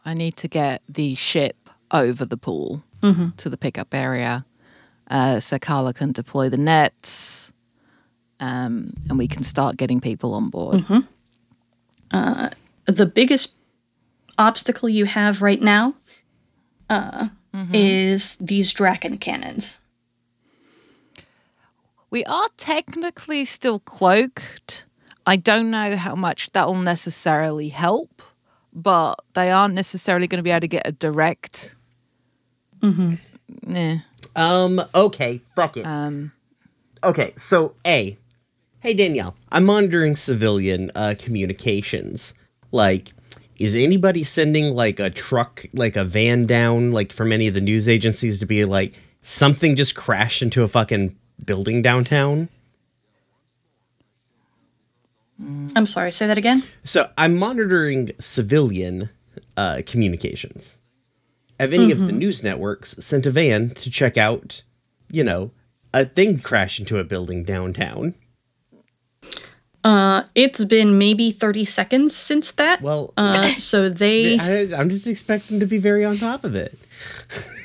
[0.04, 2.82] I need to get the ship over the pool
[3.36, 4.44] to the pickup area
[5.08, 7.52] uh, so Carla can deploy the nets
[8.40, 10.84] um, and we can start getting people on board.
[12.86, 13.54] the biggest
[14.38, 15.94] obstacle you have right now
[16.90, 17.28] uh,
[17.72, 19.81] is these Dracon cannons.
[22.12, 24.86] We are technically still cloaked.
[25.26, 28.22] I don't know how much that will necessarily help,
[28.72, 31.74] but they aren't necessarily going to be able to get a direct.
[32.80, 33.14] Mm-hmm.
[33.66, 33.96] Nah.
[34.36, 35.86] Um, okay, fuck it.
[35.86, 36.32] Um,
[37.04, 38.16] Okay, so A.
[38.80, 42.34] Hey Danielle, I'm monitoring civilian uh, communications.
[42.70, 43.12] Like,
[43.56, 47.60] is anybody sending like a truck, like a van down, like from any of the
[47.60, 52.48] news agencies to be like, something just crashed into a fucking building downtown?
[55.74, 56.62] I'm sorry, say that again.
[56.84, 59.10] So I'm monitoring civilian
[59.56, 60.78] uh, communications.
[61.58, 64.62] Have any of the news networks sent a van to check out,
[65.10, 65.50] you know,
[65.94, 68.14] a thing crash into a building downtown?
[69.84, 72.82] Uh, it's been maybe 30 seconds since that.
[72.82, 76.78] Well, uh, so they, I, I'm just expecting to be very on top of it.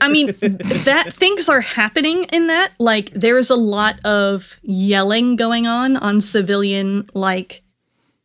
[0.00, 2.72] I mean, that things are happening in that.
[2.78, 7.62] Like, there's a lot of yelling going on on civilian, like,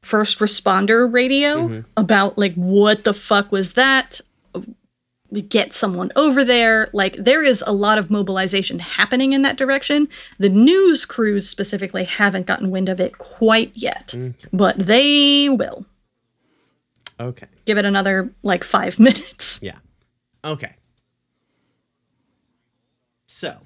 [0.01, 1.79] first responder radio mm-hmm.
[1.97, 4.21] about, like, what the fuck was that?
[5.47, 6.89] Get someone over there.
[6.93, 10.08] Like, there is a lot of mobilization happening in that direction.
[10.39, 14.34] The news crews specifically haven't gotten wind of it quite yet, mm.
[14.51, 15.86] but they will.
[17.19, 17.47] Okay.
[17.65, 19.60] Give it another, like, five minutes.
[19.62, 19.77] Yeah.
[20.43, 20.73] Okay.
[23.31, 23.57] So,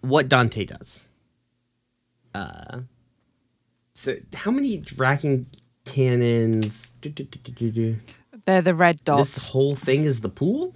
[0.00, 1.08] what Dante does.
[2.34, 2.80] Uh.
[3.92, 5.44] So, how many racking
[5.84, 6.94] cannons?
[7.02, 7.96] do, do, do, do, do, do.
[8.46, 9.34] they're the red dots.
[9.34, 10.74] This whole thing is the pool?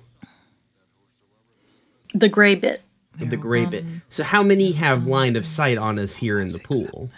[2.12, 2.82] The gray bit.
[3.18, 3.86] the gray bit.
[4.10, 7.08] So, how many have line of sight on us here in the pool?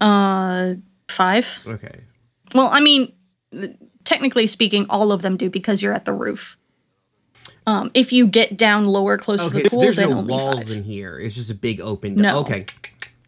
[0.00, 1.62] Uh, five.
[1.66, 2.00] Okay.
[2.54, 3.12] Well, I mean,
[4.04, 6.56] technically speaking, all of them do because you're at the roof.
[7.66, 10.18] Um, if you get down lower, close to Okay, the so pool, there's then no
[10.18, 10.70] only walls five.
[10.70, 11.18] in here.
[11.18, 12.14] It's just a big open.
[12.14, 12.40] No.
[12.40, 12.64] Okay.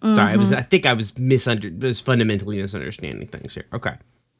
[0.02, 0.48] Sorry, I was.
[0.48, 0.58] Mm-hmm.
[0.58, 1.80] I think I was misunder.
[1.80, 3.66] Was fundamentally misunderstanding things here.
[3.72, 3.94] Okay.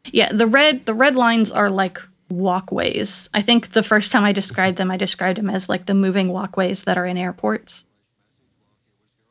[0.07, 3.31] Yeah, the red the red lines are like walkways.
[3.33, 6.31] I think the first time I described them, I described them as like the moving
[6.31, 7.87] walkways that are in airports.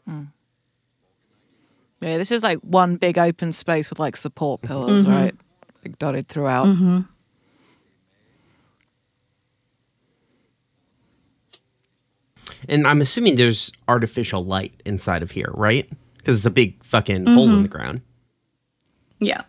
[0.08, 0.26] Hmm.
[2.00, 5.12] Yeah, this is like one big open space with like support pillars, mm-hmm.
[5.12, 5.36] right?
[5.84, 6.67] Like dotted throughout.
[6.67, 7.02] Mm-hmm.
[12.67, 15.89] And I'm assuming there's artificial light inside of here, right?
[16.17, 18.02] Because it's a big fucking hole in the ground.
[19.19, 19.43] Yeah.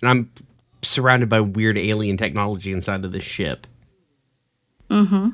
[0.00, 0.30] And I'm
[0.82, 3.66] surrounded by weird alien technology inside of this ship.
[4.88, 5.30] Mm-hmm.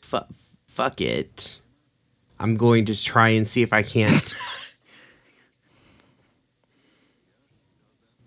[0.00, 0.18] Fu-
[0.66, 1.60] fuck it.
[2.38, 4.34] I'm going to try and see if I can't.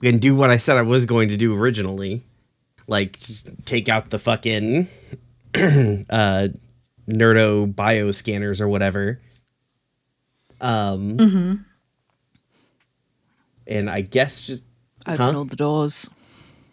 [0.03, 2.23] and do what I said I was going to do originally.
[2.87, 3.17] Like,
[3.65, 4.87] take out the fucking
[5.55, 6.47] uh,
[7.07, 9.19] nerdo bio scanners or whatever.
[10.61, 11.65] Um,
[13.67, 14.63] and I guess just
[15.07, 15.37] Open Huh?
[15.37, 16.09] all the doors.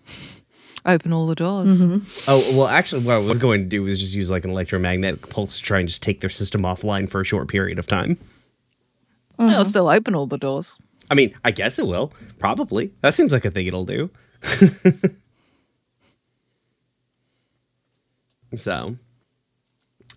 [0.86, 1.82] Open all the doors.
[1.82, 5.28] oh well, actually, what I was going to do was just use like an electromagnetic
[5.30, 8.18] pulse to try and just take their system offline for a short period of time.
[9.38, 10.78] It'll still open all the doors.
[11.10, 12.12] I mean, I guess it will.
[12.38, 12.92] Probably.
[13.00, 14.10] That seems like a thing it'll do.
[18.54, 18.96] so,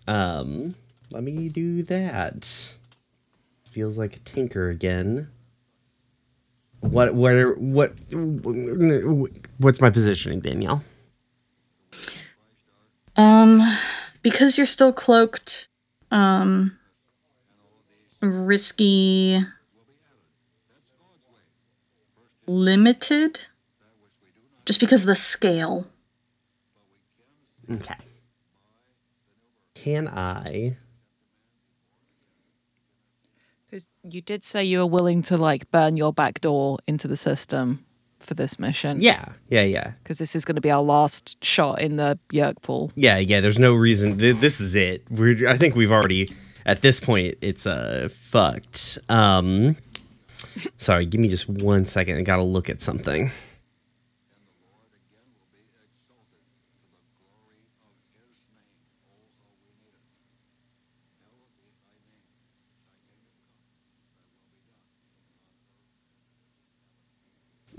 [0.06, 0.74] um,
[1.10, 2.76] let me do that.
[3.64, 5.28] Feels like a tinker again.
[6.80, 7.14] What?
[7.14, 7.58] What?
[7.58, 7.92] What?
[9.58, 10.82] What's my positioning, Danielle?
[13.16, 13.62] Um,
[14.22, 15.68] because you're still cloaked,
[16.10, 16.78] um,
[18.20, 19.44] risky,
[22.46, 23.40] limited,
[24.66, 25.86] just because of the scale.
[27.70, 27.94] Okay.
[29.74, 30.76] Can I?
[33.70, 37.16] 'Cause You did say you were willing to like burn your back door into the
[37.16, 37.84] system
[38.18, 39.00] for this mission.
[39.00, 39.26] Yeah.
[39.48, 39.62] Yeah.
[39.62, 39.92] Yeah.
[40.02, 42.90] Because this is going to be our last shot in the Yeerk pool.
[42.96, 43.40] Yeah, yeah.
[43.40, 44.18] There's no reason.
[44.18, 45.04] Th- this is it.
[45.10, 45.48] We're.
[45.48, 46.30] I think we've already
[46.66, 48.98] at this point, it's uh fucked.
[49.08, 49.76] Um,
[50.76, 52.16] sorry, give me just one second.
[52.18, 53.30] I gotta look at something.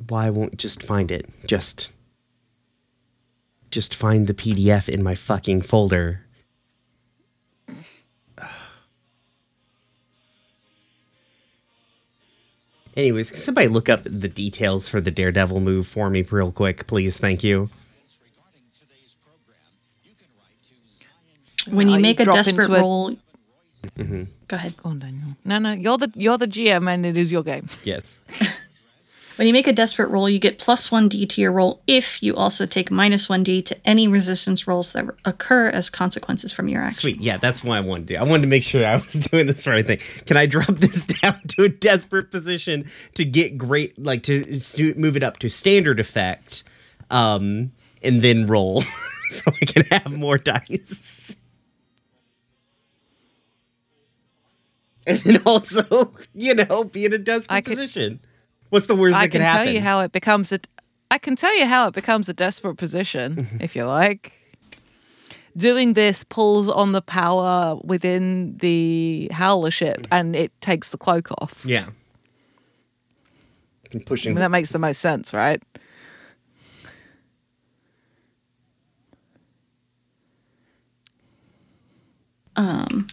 [0.08, 1.30] Why won't just find it?
[1.48, 1.92] Just
[3.70, 6.26] just find the PDF in my fucking folder.
[13.02, 16.86] Anyways, can somebody look up the details for the Daredevil move for me real quick,
[16.86, 17.20] please?
[17.20, 17.72] Thank you.
[21.68, 23.18] When you Uh, you make a desperate into a- roll,
[24.48, 24.78] go ahead.
[24.78, 25.36] Go on, Daniel.
[25.44, 27.68] No, no, you're the you're the GM, and it is your game.
[27.84, 28.20] Yes.
[29.42, 32.36] When you make a desperate roll, you get plus 1d to your roll if you
[32.36, 37.00] also take minus 1d to any resistance rolls that occur as consequences from your action.
[37.00, 37.22] Sweet.
[37.22, 38.20] Yeah, that's what I wanted to do.
[38.20, 39.98] I wanted to make sure I was doing this right thing.
[40.28, 42.86] Can I drop this down to a desperate position
[43.16, 46.64] to get great, like to, to move it up to standard effect,
[47.10, 47.72] um,
[48.04, 48.82] and then roll
[49.30, 51.38] so I can have more dice?
[55.08, 58.20] And then also, you know, be in a desperate I could- position.
[58.72, 60.60] What's the worst I that could can tell you how it becomes a.
[61.12, 63.58] I can tell you how it becomes a desperate position, mm-hmm.
[63.60, 64.32] if you like.
[65.58, 70.14] Doing this pulls on the power within the howler ship, mm-hmm.
[70.14, 71.66] and it takes the cloak off.
[71.66, 71.90] yeah.
[73.90, 75.62] Can I pushing mean, that makes the most sense, right?
[82.56, 83.08] Um,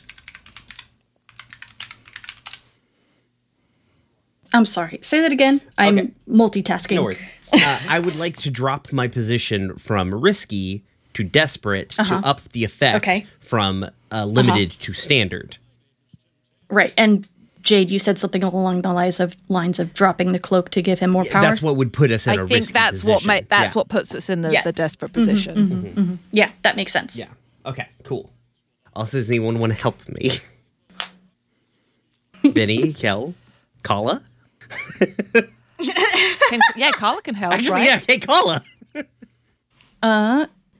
[4.54, 4.98] I'm sorry.
[5.02, 5.60] Say that again.
[5.76, 6.10] I'm Okay.
[6.28, 6.94] multitasking.
[6.96, 7.20] No worries.
[7.52, 10.84] Uh, I would like to drop my position from risky
[11.14, 13.12] to desperate to up the effect Uh-huh.
[13.12, 13.22] Okay.
[13.24, 13.30] Uh-huh.
[13.40, 15.58] from uh, limited to standard.
[16.70, 16.92] Right.
[16.96, 17.26] And
[17.62, 21.00] Jade, you said something along the lines of lines of dropping the cloak to give
[21.00, 21.42] him more power.
[21.42, 23.26] That's what would put us in I a think risky that's what position.
[23.44, 23.78] ma- that's Yeah.
[23.78, 24.62] what puts us in the, Yeah.
[24.62, 26.18] the desperate position.
[26.32, 27.18] yeah, that makes sense.
[27.18, 27.26] Yeah.
[27.66, 27.88] Okay.
[28.04, 28.30] Cool.
[28.96, 30.30] Also, does anyone want to help me?
[32.52, 33.34] Benny, Kel,
[33.82, 34.22] Kala?
[36.50, 37.86] Can- yeah, Carla can help, Actually, right?
[37.86, 38.00] yeah.
[38.06, 38.60] Hey, Kala.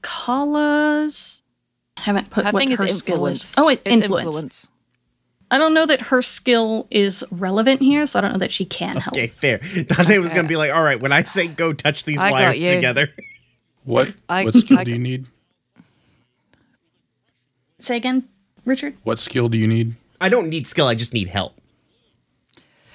[0.01, 3.43] Kala's uh, I haven't put Her what thing is her skill influence.
[3.53, 3.55] is.
[3.59, 4.25] Oh, wait, It's influence.
[4.25, 4.69] influence.
[5.51, 8.65] I don't know that her skill is relevant here, so I don't know that she
[8.65, 9.15] can help.
[9.15, 9.57] Okay, fair.
[9.87, 12.59] Dante was gonna be like, "All right, when I say go, touch these I wires
[12.59, 13.09] together."
[13.83, 15.25] What I- what skill I- do you need?
[17.79, 18.27] Say again,
[18.65, 18.95] Richard.
[19.03, 19.95] What skill do you need?
[20.21, 20.85] I don't need skill.
[20.87, 21.58] I just need help.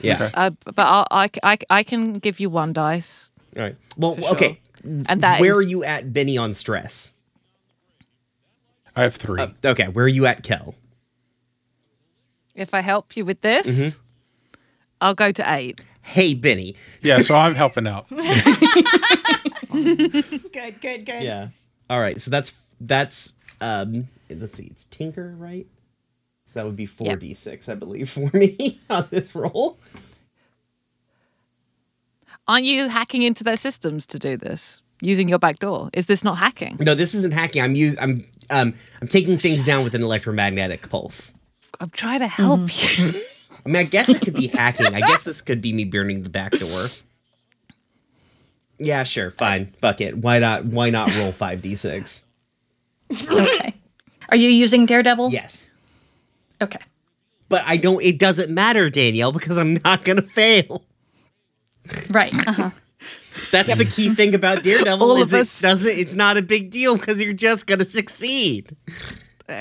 [0.04, 0.14] Yeah.
[0.24, 0.30] Okay.
[0.34, 3.76] Uh, but I'll, I, I, I can give you one dice, Right.
[3.96, 4.32] Well, sure.
[4.32, 4.60] okay.
[4.84, 7.12] and that Where is- are you at, Benny, on stress?
[8.96, 9.44] I have three.
[9.64, 10.74] Okay, where are you at, Kel?
[12.54, 14.00] If I help you with this, Mm-hmm.
[15.00, 15.80] I'll go to eight.
[16.02, 16.76] Hey, Benny.
[17.02, 18.06] yeah, so I'm helping out.
[19.70, 21.22] Good, good, good.
[21.22, 21.48] Yeah.
[21.90, 22.20] All right.
[22.20, 24.08] So that's that's um.
[24.30, 24.66] Let's see.
[24.70, 25.66] It's Tinker, right?
[26.54, 29.76] So that would be four d six, I believe, for me on this roll.
[32.46, 35.90] Aren't you hacking into their systems to do this using your back door?
[35.92, 36.76] Is this not hacking?
[36.78, 37.60] No, this isn't hacking.
[37.60, 37.96] I'm use.
[38.00, 38.74] I'm um.
[39.02, 41.34] I'm taking things down with an electromagnetic pulse.
[41.80, 43.16] I'm trying to help Mm-hmm.
[43.16, 43.22] you.
[43.66, 44.94] I mean, I guess it could be hacking.
[44.94, 46.86] I guess this could be me burning the back door.
[48.78, 49.72] Yeah, sure, fine.
[49.80, 50.18] Fuck it.
[50.18, 50.66] Why not?
[50.66, 52.24] Why not roll five d six?
[53.12, 53.74] Okay.
[54.30, 55.30] Are you using Daredevil?
[55.32, 55.70] Yes.
[56.64, 56.80] Okay.
[57.48, 58.02] But I don't.
[58.02, 60.82] It doesn't matter, Danielle, because I'm not gonna fail.
[62.10, 62.34] Right.
[62.48, 62.70] Uh-huh.
[63.52, 65.98] That's the key thing about Daredevil All is of it us- doesn't.
[65.98, 68.74] It's not a big deal because you're just gonna succeed.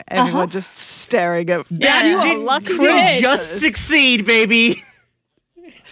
[0.07, 1.65] Everyone just staring at.
[1.69, 2.73] Yeah, you are lucky.
[2.73, 4.75] you just succeed, baby.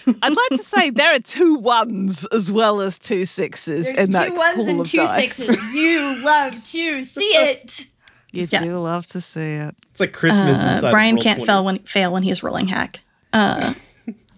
[0.07, 4.11] I'd like to say there are two ones as well as two sixes There's in
[4.13, 5.35] that two ones pool and of two dice.
[5.35, 5.73] sixes.
[5.73, 7.87] You love to see it.
[8.31, 8.63] You Yeah.
[8.63, 9.75] do love to see it.
[9.91, 10.91] It's like Christmas Uh, inside.
[10.91, 11.21] Brian Roll20.
[11.23, 13.01] can't fail when fail when he's rolling hack.
[13.33, 13.73] Uh,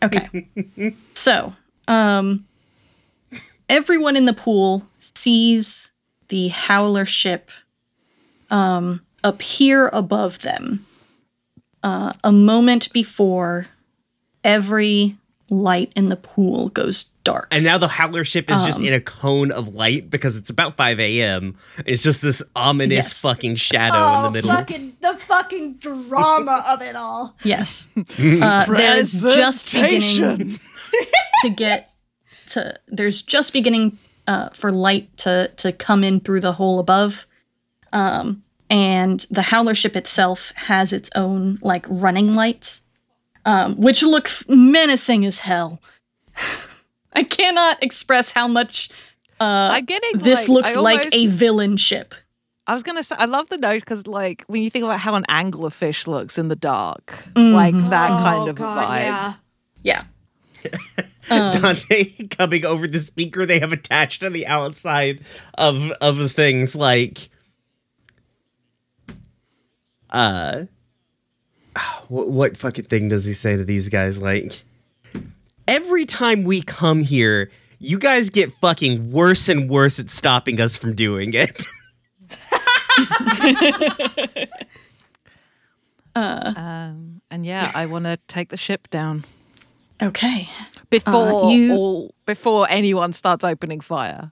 [0.03, 0.47] okay.
[1.13, 1.53] so,
[1.87, 2.45] um,
[3.69, 5.91] everyone in the pool sees
[6.29, 7.51] the Howler ship
[8.49, 10.85] um, appear above them.
[11.83, 13.67] Uh, a moment before
[14.43, 15.17] every
[15.49, 17.47] light in the pool goes dark.
[17.51, 20.49] And now the Howler ship is Um, just in a cone of light because it's
[20.49, 21.55] about 5 a.m.
[21.85, 23.21] It's just this ominous Yes.
[23.21, 24.51] fucking shadow in the middle.
[24.51, 27.35] Oh, fucking the fucking drama of it all.
[27.43, 27.87] Yes.
[28.19, 30.59] Uh, there's just beginning
[31.41, 31.91] to get
[32.51, 37.25] to there's just beginning uh, for light to to come in through the hole above.
[37.91, 42.81] Um, and the howler ship itself has its own like running lights,
[43.45, 45.81] um, which look f- menacing as hell.
[47.13, 48.89] I cannot express how much
[49.39, 52.15] I'm getting this like, looks I like a villain ship.
[52.65, 55.15] I was gonna say I love the note because like when you think about how
[55.15, 59.35] an anglerfish looks in the dark, like that kind of vibe.
[59.83, 60.05] Yeah.
[61.29, 65.19] Dante coming over the speaker they have attached on the outside
[65.55, 67.29] of of the things like
[70.11, 70.63] uh
[72.13, 74.63] what, what fucking thing does he say to these guys like
[75.67, 77.49] every time we come here
[77.79, 81.63] you guys get fucking worse and worse at stopping us from doing it
[86.15, 89.23] Um, and yeah, I want to take the ship down
[90.01, 90.47] Okay.
[90.91, 94.31] before Uh, you- all before anyone starts opening fire.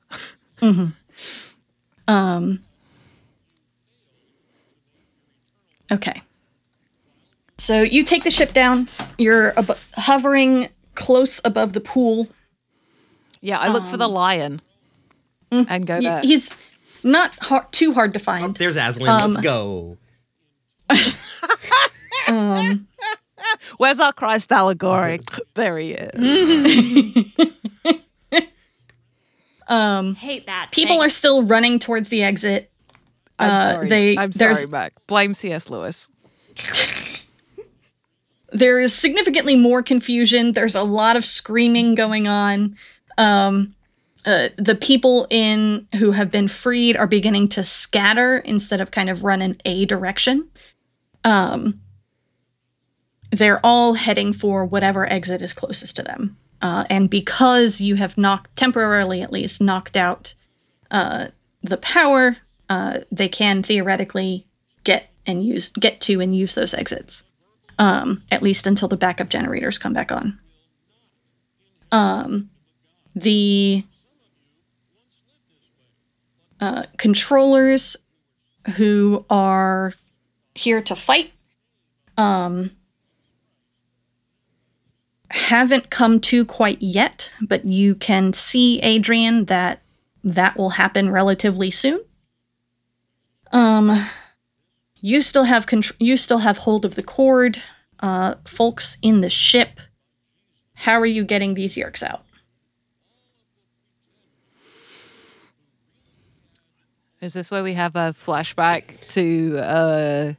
[2.07, 2.61] Um.
[5.91, 6.21] Okay.
[7.61, 8.87] So you take the ship down.
[9.19, 12.27] You're abo- hovering close above the pool.
[13.39, 14.61] Yeah, I look for the um, lion
[15.51, 16.21] mm, and go Y- there.
[16.21, 16.55] He's
[17.03, 18.55] not hard, too hard to oh, find.
[18.57, 19.97] there's Aslan um, let's go
[22.27, 22.87] um,
[23.77, 25.19] Where's our Christ allegory?
[25.53, 26.11] there he is.
[30.17, 30.69] Hate that.
[30.71, 32.71] People are still running towards the exit.
[33.39, 33.89] I'm Uh, sorry.
[33.89, 34.93] they- I'm sorry, Mac.
[35.07, 35.69] Blame C.S.
[35.69, 36.09] Lewis.
[38.51, 40.53] There is significantly more confusion.
[40.53, 42.77] There's a lot of screaming going on.
[43.17, 43.75] Um,
[44.25, 49.09] uh, the people in who have been freed are beginning to scatter instead of kind
[49.09, 50.49] of run in a direction.
[51.23, 51.81] Um,
[53.31, 56.37] they're all heading for whatever exit is closest to them.
[56.61, 60.35] Uh, and because you have knocked temporarily, at least, knocked out
[60.91, 61.27] uh,
[61.63, 62.37] the power,
[62.69, 64.45] uh, they can theoretically
[64.83, 67.23] get and use get to and use those exits
[67.81, 70.39] um, at least until the backup generators come back on.
[71.91, 72.51] Um,
[73.15, 73.83] the
[76.61, 77.97] uh, controllers
[78.75, 79.93] who are
[80.53, 81.31] here to fight
[82.19, 82.69] um,
[85.31, 89.81] haven't come to quite yet, but you can see, Adrian, that
[90.23, 92.01] that will happen relatively soon.
[93.51, 94.05] Um,
[95.01, 97.61] you still have contr- you still have hold of the cord
[97.99, 99.79] uh folks in the ship.
[100.73, 102.23] How are you getting these yeerks out?
[107.21, 110.33] Is this where we have a flashback to uh,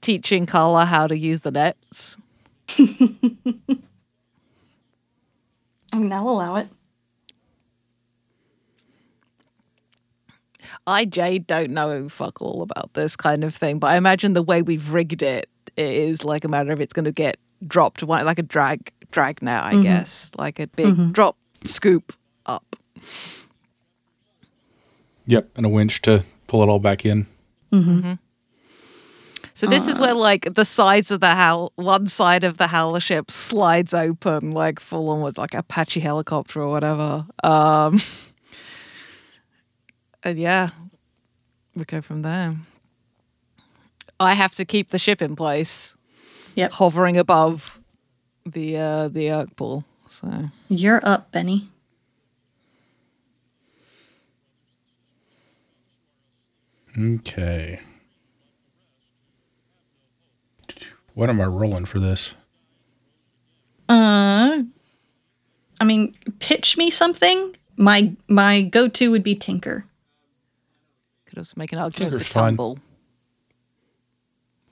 [0.00, 2.16] teaching Carla how to use the nets?
[5.92, 6.68] i mean i'll allow it
[10.86, 14.42] I, Jade, don't know fuck all about this kind of thing, but I imagine the
[14.42, 18.38] way we've rigged it is like a matter of it's going to get dropped, like
[18.38, 19.82] a drag drag net, I mm-hmm.
[19.82, 21.10] guess, like a big mm-hmm.
[21.10, 22.12] drop scoop
[22.46, 22.76] up.
[25.26, 27.26] Yep, and a winch to pull it all back in.
[27.72, 28.14] Mm-hmm.
[29.54, 30.02] So this is uh.
[30.02, 34.52] where like the sides of the howl, one side of the howler ship slides open,
[34.52, 37.26] like full on with like Apache helicopter or whatever.
[37.42, 37.98] Um,
[40.26, 40.70] and yeah,
[41.74, 42.56] we go from there.
[44.18, 45.96] I have to keep the ship in place,
[46.54, 47.80] yep hovering above
[48.44, 49.84] the uh, the Yeerk pool.
[50.08, 51.68] So you're up benny
[56.98, 57.80] Okay.
[61.14, 62.34] What am I rolling for this?
[63.88, 64.62] uh
[65.80, 69.84] i mean pitch me something my my go-to would be tinker
[71.36, 72.44] could also make an argument Tinker's for fun.
[72.56, 72.78] tumble.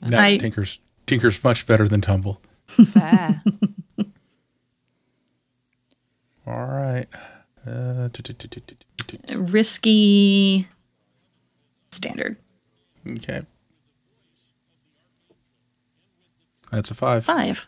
[0.09, 2.41] No, I- Tinker's Tinker's much better than Tumble.
[2.67, 3.43] Fair.
[6.47, 7.07] All right.
[7.67, 8.09] Uh,
[9.37, 10.67] risky
[11.91, 12.37] standard
[13.11, 13.43] Okay.
[16.71, 17.25] That's a five.
[17.25, 17.67] five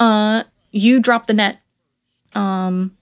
[0.00, 0.42] uh
[0.72, 1.60] you drop the net
[2.34, 2.96] um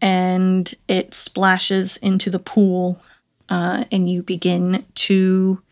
[0.00, 3.00] and it splashes into the pool
[3.48, 5.62] uh and you begin to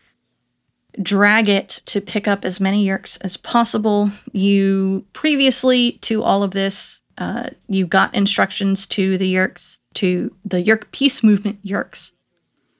[1.01, 6.51] drag it to pick up as many yeerks as possible you previously to all of
[6.51, 12.13] this uh you got instructions to the yeerks to the yeerk peace movement yeerks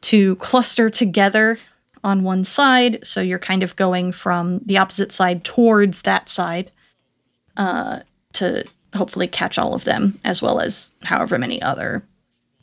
[0.01, 1.57] to cluster together
[2.03, 6.71] on one side so you're kind of going from the opposite side towards that side
[8.33, 8.65] to
[8.95, 12.03] hopefully catch all of them, as well as however many other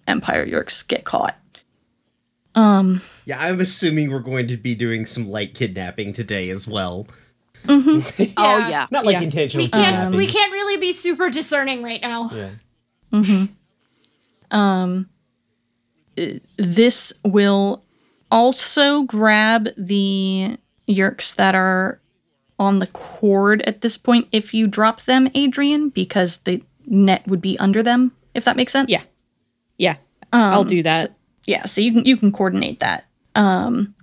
[0.07, 1.37] Empire Yeerks get caught.
[2.57, 7.07] Yeah, I'm assuming we're going to be doing some light kidnapping today as well.
[7.65, 8.87] mm-hmm Oh yeah.
[8.91, 9.23] Not like Yeah.
[9.23, 10.17] intentional We can't kidnapping.
[10.19, 12.31] we can't really be super discerning right now.
[12.33, 12.51] Yeah.
[13.13, 13.49] Mhm.
[14.51, 15.09] Um
[16.57, 17.85] this will
[18.31, 20.57] also grab the
[20.89, 22.01] yeerks that are
[22.59, 27.41] on the cord at this point if you drop them, Adrian, because the net would
[27.41, 28.91] be under them, if that makes sense.
[28.91, 29.01] Yeah.
[29.79, 29.97] Yeah.
[30.33, 31.13] I'll do that.
[31.51, 33.07] Yeah so you can you can coordinate that.
[33.35, 33.97] Um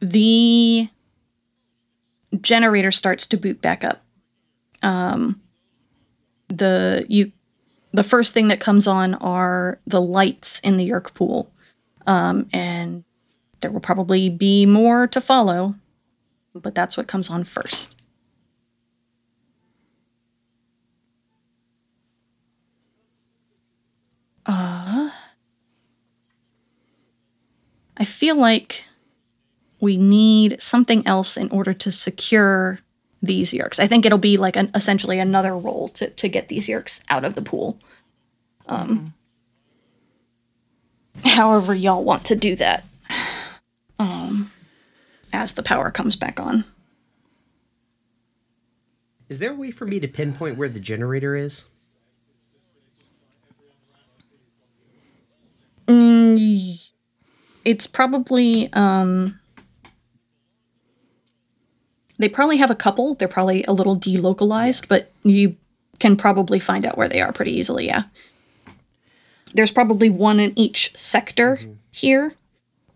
[0.00, 0.88] the
[2.40, 4.02] generator starts to boot back up.
[4.82, 5.42] Um
[6.48, 7.32] the you
[7.92, 11.52] the first thing that comes on are the lights in the yeerk pool.
[12.06, 13.04] Um and
[13.60, 15.74] there will probably be more to follow
[16.54, 17.94] but that's what comes on first
[27.96, 28.84] I feel like
[29.80, 32.80] we need something else in order to secure
[33.22, 33.80] these yeerks.
[33.80, 37.24] I think it'll be like an essentially another role to, to get these yeerks out
[37.24, 37.78] of the pool.
[38.68, 39.14] Um,
[41.24, 42.84] However, y'all want to do that.
[43.98, 44.50] Um,
[45.32, 46.64] as the power comes back on.
[49.28, 51.64] Is there a way for me to pinpoint where the generator is?
[57.66, 59.38] It's probably um
[62.18, 63.14] they probably have a couple.
[63.14, 65.56] They're probably a little delocalized, but you
[65.98, 68.04] can probably find out where they are pretty easily, yeah.
[69.52, 71.60] There's probably one in each sector
[71.90, 72.34] here.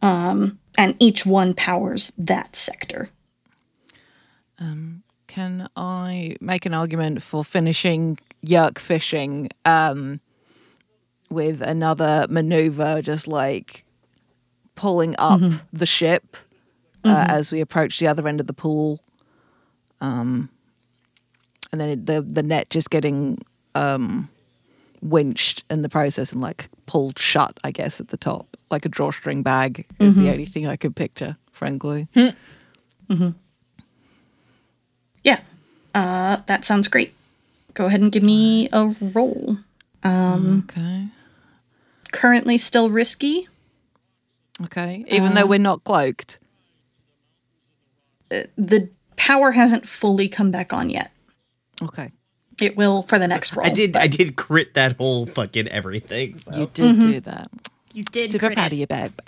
[0.00, 3.10] Um and each one powers that sector.
[5.30, 10.18] Can I make an argument for finishing yeerk fishing um,
[11.30, 13.84] with another maneuver, just like
[14.74, 15.40] pulling up
[15.72, 16.36] the ship
[17.04, 19.00] uh, as we approach the other end of the pool,
[20.00, 20.48] um,
[21.72, 23.38] and then the the net just getting
[23.74, 24.28] um,
[25.02, 28.88] winched in the process and like pulled shut, I guess, at the top, like a
[28.88, 32.08] drawstring bag is the only thing I could picture, frankly.
[35.24, 35.40] Yeah.
[35.94, 37.12] Uh that sounds great.
[37.74, 39.58] Go ahead and give me a roll.
[40.04, 41.08] Okay.
[42.12, 43.48] Currently still risky.
[44.64, 45.04] Okay.
[45.08, 46.38] Even though um, we're not cloaked.
[48.30, 51.10] Uh, the power hasn't fully come back on yet.
[51.82, 52.12] Okay.
[52.60, 53.66] It will for the next roll.
[53.66, 53.96] I did.
[53.96, 56.38] I did crit that whole fucking everything.
[56.38, 56.52] So.
[56.52, 57.30] You did do mm-hmm.
[57.30, 57.50] that.
[57.92, 58.74] You did Super crit proud it.
[58.74, 59.18] of you, babe.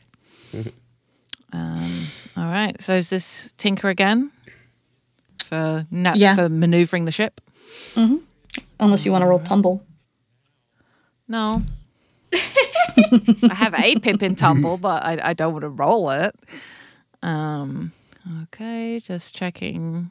[1.52, 2.06] um,
[2.36, 2.80] all right.
[2.80, 4.30] So is this Tinker again?
[5.44, 6.36] For na- Yeah.
[6.36, 7.40] for maneuvering the ship?
[7.94, 8.18] Mm-hmm.
[8.80, 9.84] Unless you want to roll tumble.
[11.26, 11.62] No.
[13.50, 16.34] I have a pip in tumble, but I, I don't want to roll it.
[17.22, 17.92] Um,
[18.44, 20.10] okay, just checking.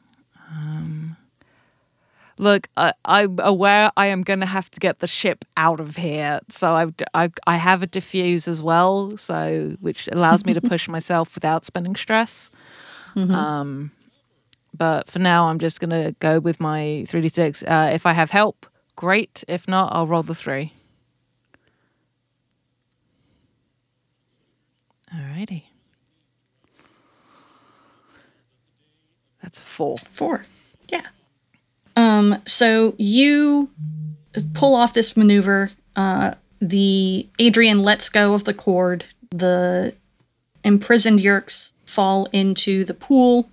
[0.50, 1.16] Um,
[2.38, 5.96] look, I, I'm aware I am going to have to get the ship out of
[5.96, 10.60] here, so I've, I I have a diffuse as well, so which allows me to
[10.60, 12.50] push myself without spending stress.
[13.34, 13.90] Um,
[14.74, 17.62] but for now, I'm just going to go with my 3d6.
[17.68, 18.64] Uh, if I have help,
[18.96, 19.44] great.
[19.46, 20.72] If not, I'll roll the three.
[25.14, 25.64] Alrighty.
[29.42, 29.96] That's a four.
[30.10, 30.46] Four.
[30.88, 31.06] Yeah.
[31.96, 33.70] Um, so you
[34.54, 35.72] pull off this maneuver.
[35.96, 39.04] Uh, the Adrian lets go of the cord.
[39.30, 39.94] The
[40.64, 43.50] imprisoned Yeerks fall into the pool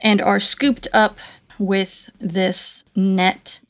[0.00, 1.18] and are scooped up
[1.58, 3.60] with this net.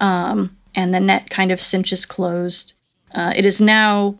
[0.00, 2.74] Um, and the net kind of cinches closed.
[3.14, 4.18] Uh, it is now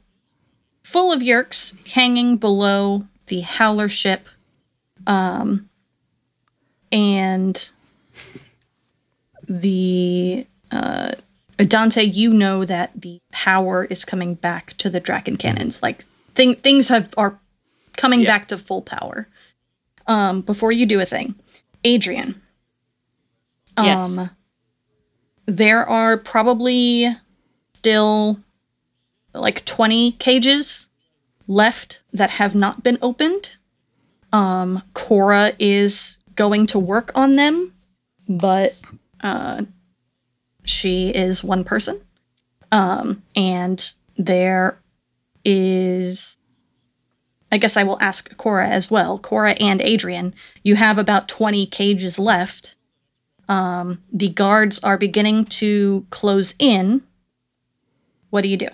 [0.89, 4.27] full of Yeerks hanging below the Howler ship.
[5.07, 5.69] Um,
[6.91, 7.71] and
[9.47, 11.13] the uh,
[11.59, 15.83] Dante, you know that the power is coming back to the Dracon cannons.
[15.83, 16.03] Like
[16.35, 17.39] thing, things have are
[17.97, 18.27] coming Yeah.
[18.39, 19.29] back to full power.
[20.07, 21.35] Um, before you do a thing,
[21.85, 22.41] Adrian,
[23.79, 24.17] Yes.
[24.17, 24.31] um,
[25.45, 27.15] there are probably
[27.75, 28.41] still
[29.35, 30.89] like 20 cages
[31.47, 33.57] left that have not been opened.
[34.33, 37.73] Um, Cora is going to work on them,
[38.29, 38.77] but
[39.23, 39.65] uh,
[40.65, 42.01] she is one person.
[42.71, 44.79] Um, and there
[45.45, 46.37] is.
[47.51, 49.19] I guess I will ask Cora as well.
[49.19, 52.77] Cora and Adrian, you have about 20 cages left.
[53.49, 57.03] Um, the guards are beginning to close in.
[58.29, 58.69] What do you do?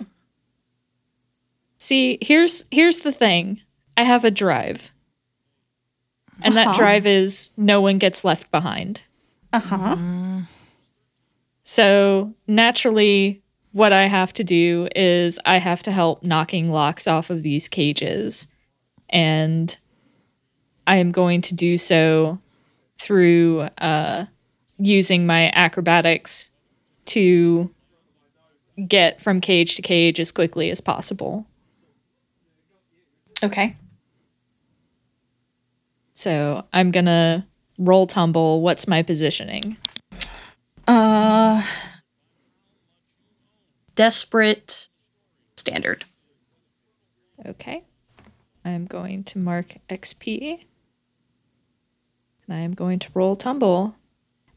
[1.85, 3.61] See, here's here's the thing.
[3.95, 4.91] I have a drive.
[6.43, 9.03] And that drive is no one gets left behind.
[9.53, 9.95] Uh-huh.
[11.63, 17.29] So naturally, what I have to do is I have to help knocking locks off
[17.29, 18.47] of these cages.
[19.07, 19.77] And
[20.87, 22.39] I am going to do so
[22.97, 24.25] through uh,
[24.79, 26.49] using my acrobatics
[27.05, 27.69] to
[28.87, 31.45] get from cage to cage as quickly as possible.
[33.43, 33.75] Okay.
[36.13, 37.45] So I'm going to
[37.77, 38.61] roll tumble.
[38.61, 39.77] What's my positioning?
[40.87, 41.63] Uh
[43.95, 44.89] desperate
[45.57, 46.05] standard.
[47.45, 47.83] Okay.
[48.63, 50.59] I'm going to mark XP.
[52.47, 53.95] And I am going to roll tumble.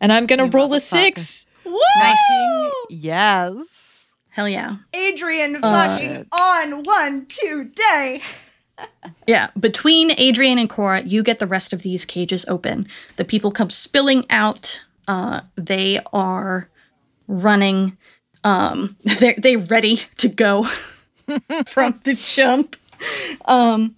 [0.00, 0.80] And I'm going to roll a motherfucker.
[0.80, 1.46] six.
[1.64, 2.72] Nice.
[2.90, 4.12] Yes.
[4.30, 4.76] Hell yeah.
[4.92, 8.22] Adrian fucking on one today.
[9.26, 12.88] Yeah, between Adrian and Cora, you get the rest of these cages open.
[13.16, 14.84] The people come spilling out.
[15.06, 16.68] Uh, they are
[17.26, 17.96] running.
[18.44, 20.64] Um, they're they ready to go
[21.66, 22.76] from the jump.
[23.44, 23.96] Um,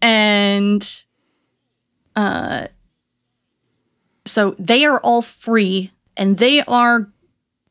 [0.00, 1.04] and
[2.16, 2.66] uh,
[4.24, 7.10] so they are all free, and they are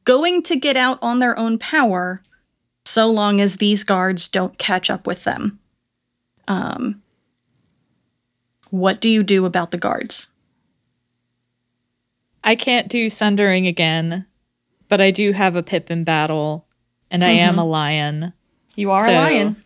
[0.04, 2.24] going to get out on their own power,
[2.86, 5.60] so long as these guards don't catch up with them.
[6.48, 7.02] Um,
[8.70, 10.30] what do you do about the guards?
[12.44, 14.26] I can't do sundering again,
[14.88, 16.68] but I do have a pip in battle,
[17.12, 18.34] and I am a lion.
[18.76, 19.66] You are So- a lion.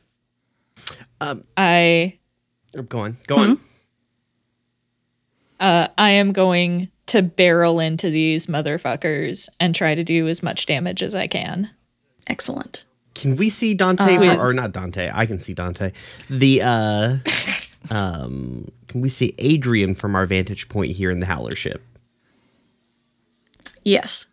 [1.21, 2.17] Um, I
[2.89, 3.17] Go on.
[3.27, 3.59] Go on.
[5.61, 10.65] uh, I am going to barrel into these motherfuckers and try to do as much
[10.65, 11.69] damage as I can.
[12.27, 12.83] Excellent.
[13.15, 15.09] Can we see Dante from- or not Dante?
[15.13, 15.91] I can see Dante.
[16.29, 17.17] The uh
[17.89, 21.81] um can we see Adrian from our vantage point here in the Howler ship?
[23.83, 24.27] Yes.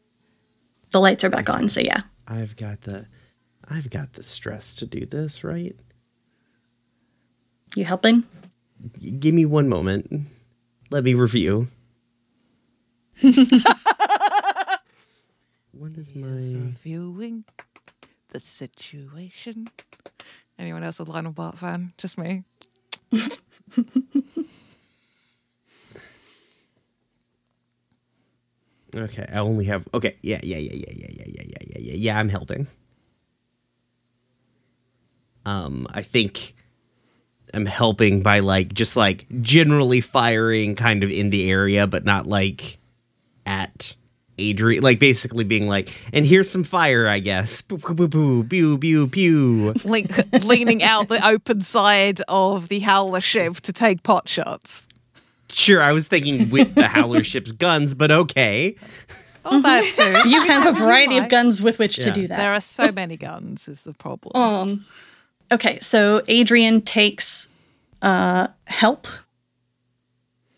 [0.90, 2.02] The lights are back on, so yeah.
[2.26, 3.06] I've got the
[3.68, 5.74] I've got the stress to do this, right?
[7.74, 8.24] You helping?
[9.18, 10.28] Give me one moment.
[10.90, 11.68] Let me review.
[13.22, 13.36] what
[15.96, 17.44] is my Reviewing
[18.32, 19.68] the situation.
[20.58, 21.92] Anyone else a Lionel Bart fan?
[21.98, 22.44] Just me.
[28.94, 32.18] Okay, I only have okay, yeah, yeah, yeah, yeah, yeah, yeah, yeah, yeah, yeah, yeah,
[32.18, 32.66] I'm helping.
[35.46, 36.54] Um, I think
[37.54, 42.26] I'm helping by like just like generally firing kind of in the area, but not
[42.26, 42.78] like
[44.38, 47.62] Adrian like basically being like, and here's some fire, I guess.
[47.62, 49.74] Boo boo boo boo pew pew.
[49.84, 54.88] Le- leaning out the open side of the Howler ship to take pot shots.
[55.50, 58.74] Sure, I was thinking with the Howler ship's guns, but okay.
[59.44, 60.28] Oh, that too.
[60.30, 62.36] You have a variety of guns with which to do that.
[62.38, 64.40] There are so many guns, is the problem.
[64.40, 64.86] Um,
[65.50, 67.48] okay, so Adrian takes
[68.00, 69.06] uh help.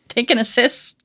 [0.08, 1.02] Take an assist.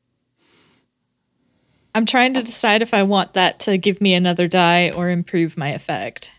[1.99, 5.57] I'm trying to decide if I want that to give me another die or improve
[5.57, 6.31] my effect.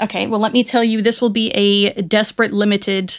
[0.00, 3.18] Okay, well let me tell you this will be a desperate limited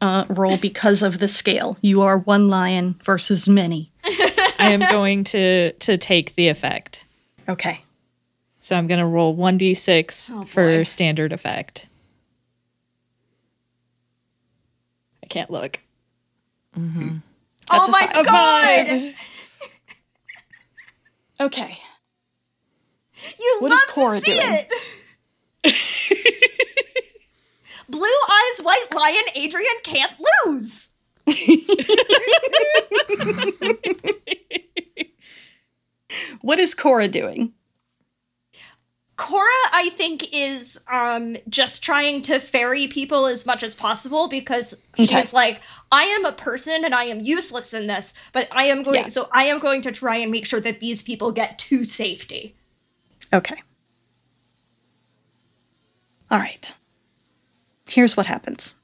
[0.00, 1.76] uh roll because of the scale.
[1.82, 3.92] You are one lion versus many.
[4.04, 7.04] I am going to to take the effect.
[7.46, 7.84] Okay.
[8.58, 11.88] So I'm going to roll 1d6 for standard effect.
[15.22, 15.80] I can't look.
[16.74, 17.18] Mm-hmm.
[17.70, 19.14] oh my god!
[21.42, 21.78] Okay.
[23.38, 24.66] You What love is Cora to see doing?
[25.64, 25.74] it.
[27.88, 29.22] Blue eyes, white lion.
[29.34, 30.12] Adrian can't
[30.46, 30.94] lose.
[36.42, 37.52] What is Cora doing?
[39.16, 44.82] Cora, I think, is um just trying to ferry people as much as possible because
[44.98, 45.06] Okay.
[45.06, 45.60] she's like,
[45.90, 49.08] I am a person and I am useless in this, but I am going Yeah.
[49.08, 52.56] so I am going to try and make sure that these people get to safety.
[53.32, 53.62] Okay.
[56.30, 56.72] All right.
[57.88, 58.76] Here's what happens.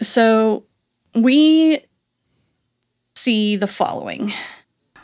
[0.00, 0.64] So
[1.14, 1.80] we
[3.18, 4.32] see the following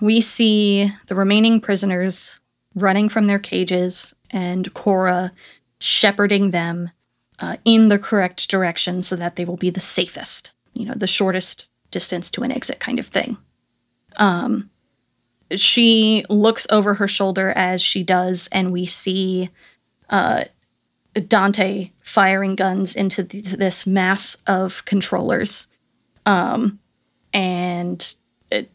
[0.01, 2.39] we see the remaining prisoners
[2.75, 5.33] running from their cages and Cora
[5.81, 6.91] shepherding them
[7.39, 11.07] uh, in the correct direction so that they will be the safest, you know, the
[11.07, 13.37] shortest distance to an exit kind of thing.
[14.17, 14.71] Um,
[15.55, 19.51] she looks over her shoulder as she does, and we see
[20.11, 20.45] uh,
[21.15, 25.69] Dante firing guns into th- this mass of controllers.
[26.27, 26.81] Um,
[27.35, 28.15] and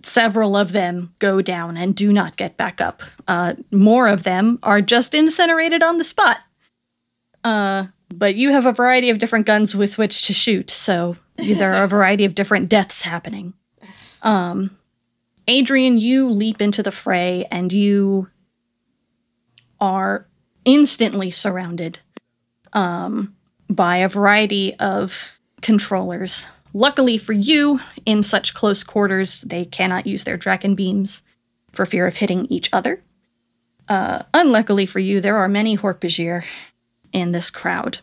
[0.03, 3.01] several of them go down and do not get back up.
[3.27, 6.41] Uh, more of them are just incinerated on the spot.
[7.43, 11.73] Uh, but you have a variety of different guns with which to shoot, so there
[11.73, 13.53] are a variety of different deaths happening.
[14.21, 14.77] Um,
[15.47, 18.29] Adrian, you leap into the fray and you
[19.79, 20.27] are
[20.65, 21.99] instantly surrounded
[22.73, 23.35] um,
[23.69, 26.47] by a variety of controllers.
[26.73, 31.23] Luckily for you, in such close quarters, they cannot use their Dracon beams
[31.71, 33.01] for fear of hitting each other.
[33.87, 36.45] Uh, unluckily for you, there are many Hork-Bajir
[37.11, 37.99] in this crowd.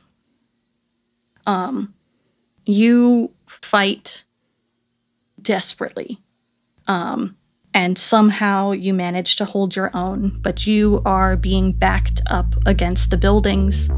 [1.47, 1.95] Um,
[2.65, 4.25] you fight
[5.41, 6.19] desperately.
[6.89, 7.37] Um,
[7.73, 13.11] and somehow you manage to hold your own, but you are being backed up against
[13.11, 13.91] the buildings.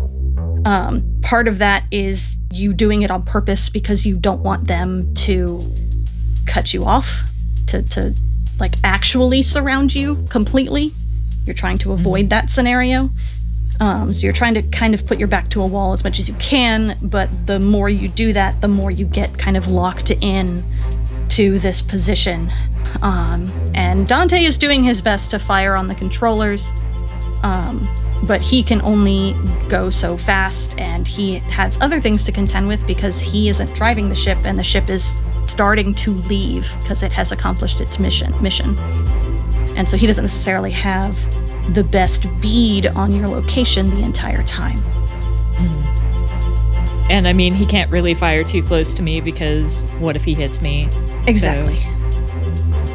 [0.64, 5.14] Um, part of that is you doing it on purpose because you don't want them
[5.14, 5.64] to
[6.46, 7.22] cut you off,
[7.68, 8.14] to, to
[8.58, 10.90] like actually surround you completely.
[11.44, 13.10] You're trying to avoid that scenario.
[13.80, 16.18] Um, so you're trying to kind of put your back to a wall as much
[16.18, 19.68] as you can, but the more you do that, the more you get kind of
[19.68, 20.62] locked in
[21.30, 22.50] to this position.
[23.02, 26.72] Um, and Dante is doing his best to fire on the controllers,
[27.44, 27.86] um,
[28.26, 29.34] but he can only
[29.68, 34.08] go so fast, and he has other things to contend with because he isn't driving
[34.08, 35.16] the ship, and the ship is
[35.46, 38.32] starting to leave because it has accomplished its mission.
[38.42, 38.74] Mission,
[39.76, 41.16] and so he doesn't necessarily have
[41.74, 44.78] the best bead on your location the entire time.
[47.10, 50.34] And I mean, he can't really fire too close to me because what if he
[50.34, 50.88] hits me?
[51.26, 51.76] Exactly.
[51.76, 51.88] So,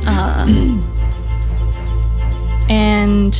[0.05, 0.45] Uh,
[2.69, 3.33] and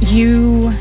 [0.00, 0.72] you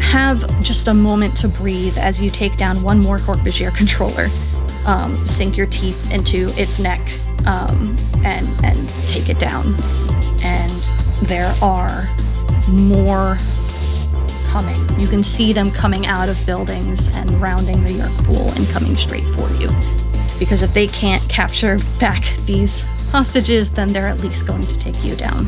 [0.00, 4.24] have just a moment to breathe as you take down one more Hork-Bajir controller,
[4.86, 7.00] um, sink your teeth into its neck,
[7.46, 8.76] um, and and
[9.08, 9.64] take it down.
[10.42, 10.72] And
[11.28, 12.08] there are
[12.68, 13.36] more
[14.50, 15.00] coming.
[15.00, 18.96] You can see them coming out of buildings and rounding the Yeerk pool and coming
[18.96, 19.68] straight for you.
[20.40, 25.04] Because if they can't capture back these hostages, then they're at least going to take
[25.04, 25.46] you down.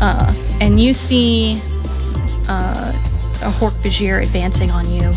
[0.00, 1.52] Uh, and you see
[2.48, 5.12] uh, a Hork-Bajir advancing on you.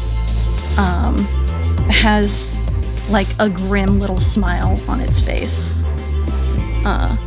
[0.78, 1.18] Um,
[1.90, 2.70] has
[3.12, 5.84] like a grim little smile on its face.
[6.86, 7.18] Uh,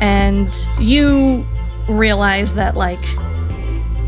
[0.00, 1.46] and you
[1.88, 2.98] realize that like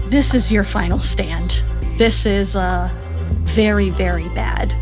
[0.09, 1.62] this is your final stand.
[1.97, 2.91] This is uh
[3.41, 4.74] very very bad.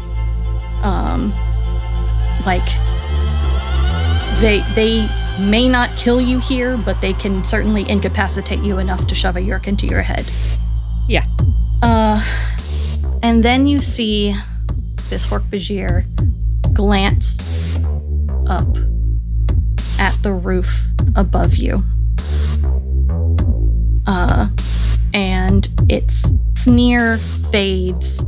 [0.83, 1.33] Um
[2.47, 2.67] like
[4.41, 5.09] they they
[5.41, 9.41] may not kill you here, but they can certainly incapacitate you enough to shove a
[9.41, 10.25] yeerk into your head.
[11.09, 11.27] yeah.
[11.83, 12.23] Uh
[13.23, 14.35] and then you see
[15.11, 16.07] this Hork-Bajir
[16.73, 17.79] glance
[18.47, 18.77] up
[19.99, 21.85] at the roof above you.
[24.07, 24.49] Uh,
[25.13, 28.25] and its sneer fades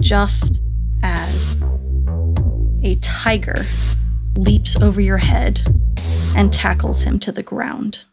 [0.00, 0.62] just
[1.02, 1.60] as
[2.82, 3.54] a tiger
[4.38, 5.60] leaps over your head
[6.36, 8.04] and tackles him to the ground.